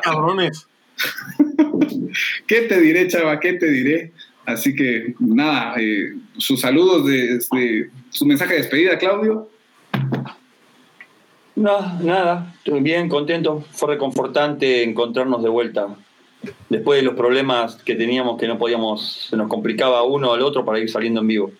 [0.02, 0.66] cabrones.
[2.46, 3.40] ¿Qué te diré, chava?
[3.40, 4.12] ¿Qué te diré?
[4.46, 7.40] Así que nada, eh, sus saludos de,
[8.10, 9.48] su mensaje de despedida, Claudio.
[11.56, 13.64] No, nada, estoy bien, contento.
[13.70, 15.96] Fue reconfortante encontrarnos de vuelta.
[16.68, 20.64] Después de los problemas que teníamos que no podíamos, se nos complicaba uno al otro
[20.64, 21.52] para ir saliendo en vivo.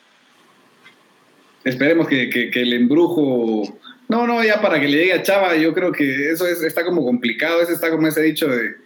[1.64, 3.78] Esperemos que, que, el embrujo.
[4.08, 6.84] No, no, ya para que le llegue a Chava, yo creo que eso es, está
[6.84, 7.62] como complicado.
[7.62, 8.84] Ese está como ese dicho de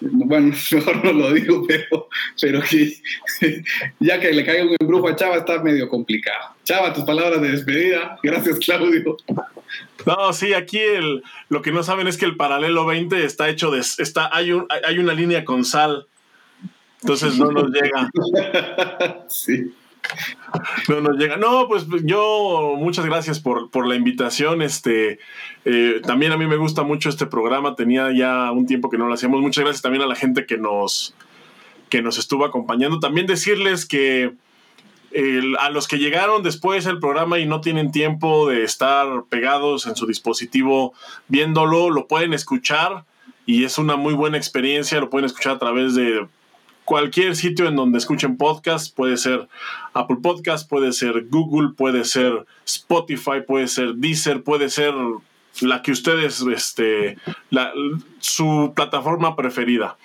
[0.00, 2.08] bueno, mejor no lo digo, pero,
[2.40, 2.96] pero que
[4.00, 6.54] ya que le caiga un embrujo a Chava está medio complicado.
[6.64, 8.18] Chava, tus palabras de despedida.
[8.22, 9.16] Gracias, Claudio.
[10.04, 13.70] No, sí, aquí el, lo que no saben es que el paralelo 20 está hecho
[13.70, 13.80] de...
[13.80, 16.06] Está, hay, un, hay una línea con sal,
[17.00, 18.10] entonces no nos llega.
[19.28, 19.74] sí.
[20.88, 21.36] No nos llega.
[21.36, 24.62] No, pues yo muchas gracias por, por la invitación.
[24.62, 25.18] Este,
[25.64, 27.74] eh, también a mí me gusta mucho este programa.
[27.74, 29.40] Tenía ya un tiempo que no lo hacíamos.
[29.40, 31.14] Muchas gracias también a la gente que nos,
[31.88, 33.00] que nos estuvo acompañando.
[33.00, 34.32] También decirles que
[35.60, 39.96] a los que llegaron después del programa y no tienen tiempo de estar pegados en
[39.96, 40.92] su dispositivo
[41.28, 43.04] viéndolo, lo pueden escuchar
[43.46, 45.00] y es una muy buena experiencia.
[45.00, 46.26] Lo pueden escuchar a través de
[46.86, 49.48] cualquier sitio en donde escuchen podcast, puede ser
[49.92, 54.94] Apple Podcast, puede ser Google, puede ser Spotify, puede ser Deezer, puede ser
[55.62, 57.16] la que ustedes, este,
[58.20, 59.96] su plataforma preferida.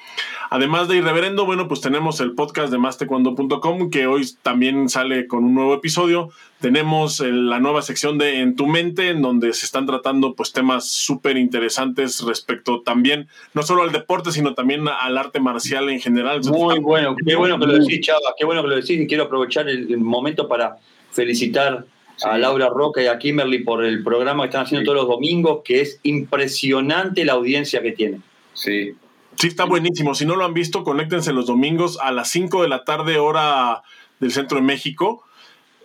[0.53, 5.45] Además de Irreverendo, bueno, pues tenemos el podcast de mastecuando.com que hoy también sale con
[5.45, 6.29] un nuevo episodio.
[6.59, 10.89] Tenemos la nueva sección de En tu mente, en donde se están tratando pues temas
[10.89, 16.41] súper interesantes respecto también, no solo al deporte, sino también al arte marcial en general.
[16.43, 19.23] Muy bueno, qué bueno que lo decís, Chava, qué bueno que lo decís y quiero
[19.23, 20.75] aprovechar el, momento para
[21.11, 21.85] felicitar
[22.23, 25.61] a Laura Roca y a Kimberly por el programa que están haciendo todos los domingos,
[25.63, 28.21] que es impresionante la audiencia que tiene.
[28.53, 28.95] Sí,
[29.41, 30.13] Sí, está buenísimo.
[30.13, 33.81] Si no lo han visto, conéctense los domingos a las 5 de la tarde, hora
[34.19, 35.23] del centro de México.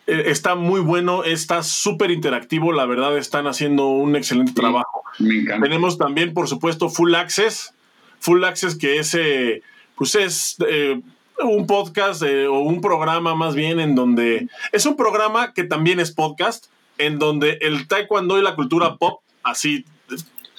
[0.06, 5.02] Eh, está muy bueno, está súper interactivo, la verdad están haciendo un excelente trabajo.
[5.18, 5.62] Me encanta.
[5.62, 7.72] Tenemos también, por supuesto, Full Access.
[8.20, 9.62] Full Access, que es, eh,
[9.96, 11.00] pues es eh,
[11.44, 16.12] un podcast o un programa más bien en donde es un programa que también es
[16.12, 16.66] podcast,
[16.98, 19.84] en donde el taekwondo y la cultura pop, así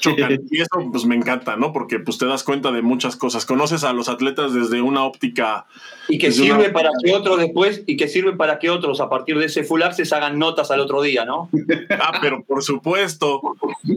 [0.06, 1.74] Y eso pues me encanta, ¿no?
[1.74, 3.46] Porque pues te das cuenta de muchas cosas.
[3.46, 5.66] Conoces a los atletas desde una óptica.
[6.08, 9.40] Y que sirve para que otros después, y que sirve para que otros a partir
[9.40, 11.50] de ese full access hagan notas al otro día, ¿no?
[11.90, 13.42] Ah, pero por supuesto,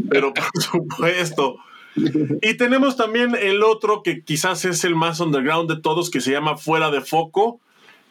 [0.09, 1.57] pero por supuesto.
[2.43, 6.33] Y tenemos también el otro que quizás es el más underground de todos, que se
[6.33, 7.61] llama Fuera de Foco,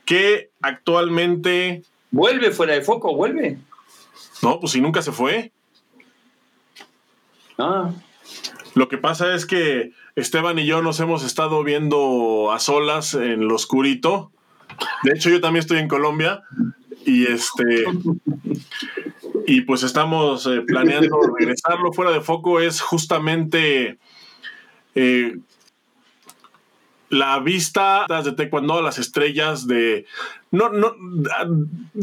[0.06, 1.84] que actualmente...
[2.12, 3.16] ¿Vuelve fuera de foco?
[3.16, 3.60] ¿Vuelve?
[4.42, 5.52] No, pues si nunca se fue.
[7.60, 7.92] Ah.
[8.74, 13.48] Lo que pasa es que Esteban y yo nos hemos estado viendo a solas en
[13.48, 14.32] lo oscurito.
[15.04, 16.42] De hecho, yo también estoy en Colombia
[17.06, 17.86] y este
[19.50, 21.92] y pues estamos eh, planeando regresarlo.
[21.92, 23.98] Fuera de foco es justamente
[24.94, 25.38] eh,
[27.10, 30.06] la vista de taekwondo las estrellas de
[30.52, 30.94] no no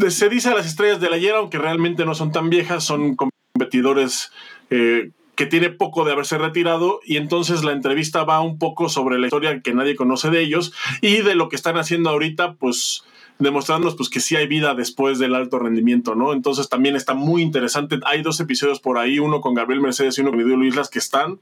[0.09, 4.33] se dice a las estrellas del ayer aunque realmente no son tan viejas son competidores
[4.71, 7.01] eh, que tiene poco de haberse retirado.
[7.05, 10.73] Y entonces la entrevista va un poco sobre la historia que nadie conoce de ellos
[11.01, 13.05] y de lo que están haciendo ahorita, pues
[13.39, 16.33] demostrándonos pues que sí hay vida después del alto rendimiento, ¿no?
[16.33, 17.99] Entonces también está muy interesante.
[18.05, 20.99] Hay dos episodios por ahí, uno con Gabriel Mercedes y uno con Luis Islas que
[20.99, 21.39] están,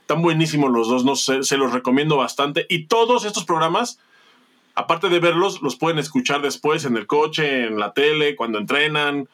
[0.00, 2.66] están buenísimos los dos, no sé, se los recomiendo bastante.
[2.68, 4.00] Y todos estos programas,
[4.74, 9.28] aparte de verlos, los pueden escuchar después en el coche, en la tele, cuando entrenan.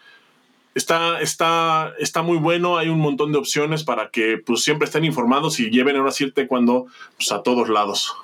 [0.74, 5.04] Está, está, está muy bueno, hay un montón de opciones para que pues siempre estén
[5.04, 6.86] informados y lleven ahora cierto cuando
[7.16, 8.14] pues, a todos lados.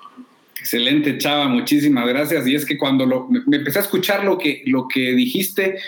[0.60, 2.46] Excelente, Chava, muchísimas gracias.
[2.46, 5.78] Y es que cuando lo, me, empecé a escuchar lo que, lo que dijiste,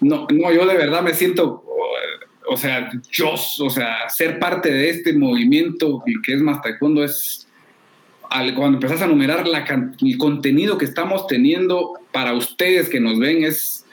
[0.00, 1.64] no, no, yo de verdad me siento,
[2.46, 7.48] o sea, yo, o sea, ser parte de este movimiento que es más taekwondo es,
[8.28, 9.64] cuando empezás a numerar la,
[10.00, 13.86] el contenido que estamos teniendo para ustedes que nos ven, es,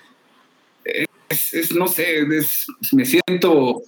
[0.83, 2.25] es, no sé,
[2.91, 3.83] me siento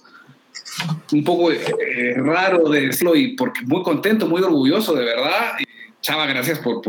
[1.12, 5.52] un poco eh, raro de decirlo y porque muy contento, muy orgulloso, de verdad.
[6.04, 6.82] Chava, gracias por,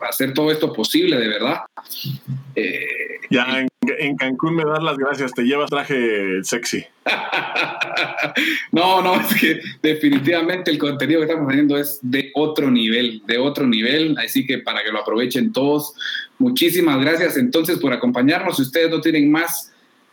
[0.00, 1.60] hacer todo esto posible, de verdad.
[2.56, 6.84] Eh, ya en, Cancún me das las gracias, te llevas traje sexy.
[8.72, 13.38] no, no, es que definitivamente el contenido que estamos haciendo es de otro nivel, de
[13.38, 15.94] otro nivel, así que para que lo aprovechen todos,
[16.38, 18.56] muchísimas gracias entonces por acompañarnos.
[18.56, 19.69] Si ustedes no tienen más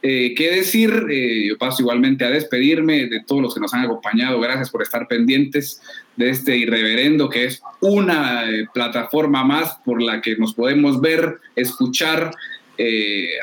[0.09, 3.83] eh, qué decir, eh, yo paso igualmente a despedirme de todos los que nos han
[3.83, 4.39] acompañado.
[4.39, 5.81] Gracias por estar pendientes
[6.15, 11.39] de este irreverendo, que es una eh, plataforma más por la que nos podemos ver,
[11.57, 12.31] escuchar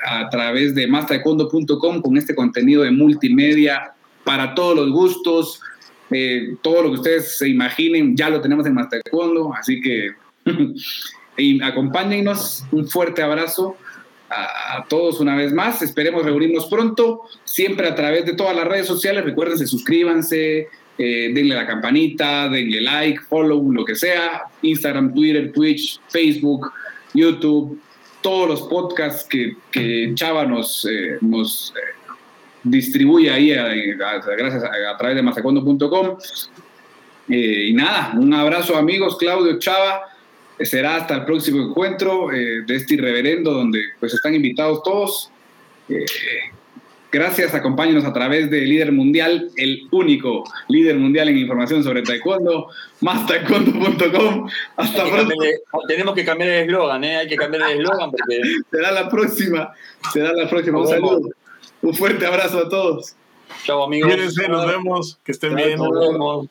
[0.07, 3.93] a través de mastaekwondo.com con este contenido de multimedia
[4.23, 5.61] para todos los gustos.
[6.62, 10.12] todo lo que ustedes se imaginen ya lo tenemos en Mastaekwondo, así que
[11.37, 11.61] y.
[12.71, 13.77] Un fuerte abrazo
[14.35, 15.82] a, todos una vez más.
[15.82, 19.24] Esperemos reunirnos pronto, siempre a través de todas las redes sociales.
[19.24, 20.68] Recuerden, suscríbanse,
[20.99, 24.45] eh, denle la campanita, denle like, follow, lo que sea.
[24.62, 26.72] Instagram, Twitter, Twitch, Facebook,
[27.12, 27.80] YouTube,
[28.20, 31.80] todos los podcasts que, Chava nos, eh, nos eh,
[32.62, 36.16] distribuye ahí gracias a, través de masacondo.com.
[37.28, 40.14] y nada, un abrazo amigos, Claudio, Chava
[40.61, 45.30] será hasta el próximo encuentro eh, de este irreverendo donde pues están invitados todos.
[45.88, 46.05] Eh,
[47.11, 52.68] gracias, acompáñenos a través de Líder Mundial, el único líder mundial en información sobre taekwondo,
[53.00, 54.48] más taekwondo.com.
[54.76, 55.34] Hasta pronto.
[55.88, 57.16] tenemos que cambiar el eslogan, ¿eh?
[57.16, 58.40] hay que cambiar el eslogan porque...
[58.70, 59.72] será la próxima,
[60.12, 60.80] será la próxima.
[60.80, 61.30] Un saludo,
[61.82, 63.14] un fuerte abrazo a todos.
[63.64, 64.12] Chao amigos.
[64.12, 65.76] Cuídense, nos vemos, que estén bien.
[65.78, 66.48] Nos vemos.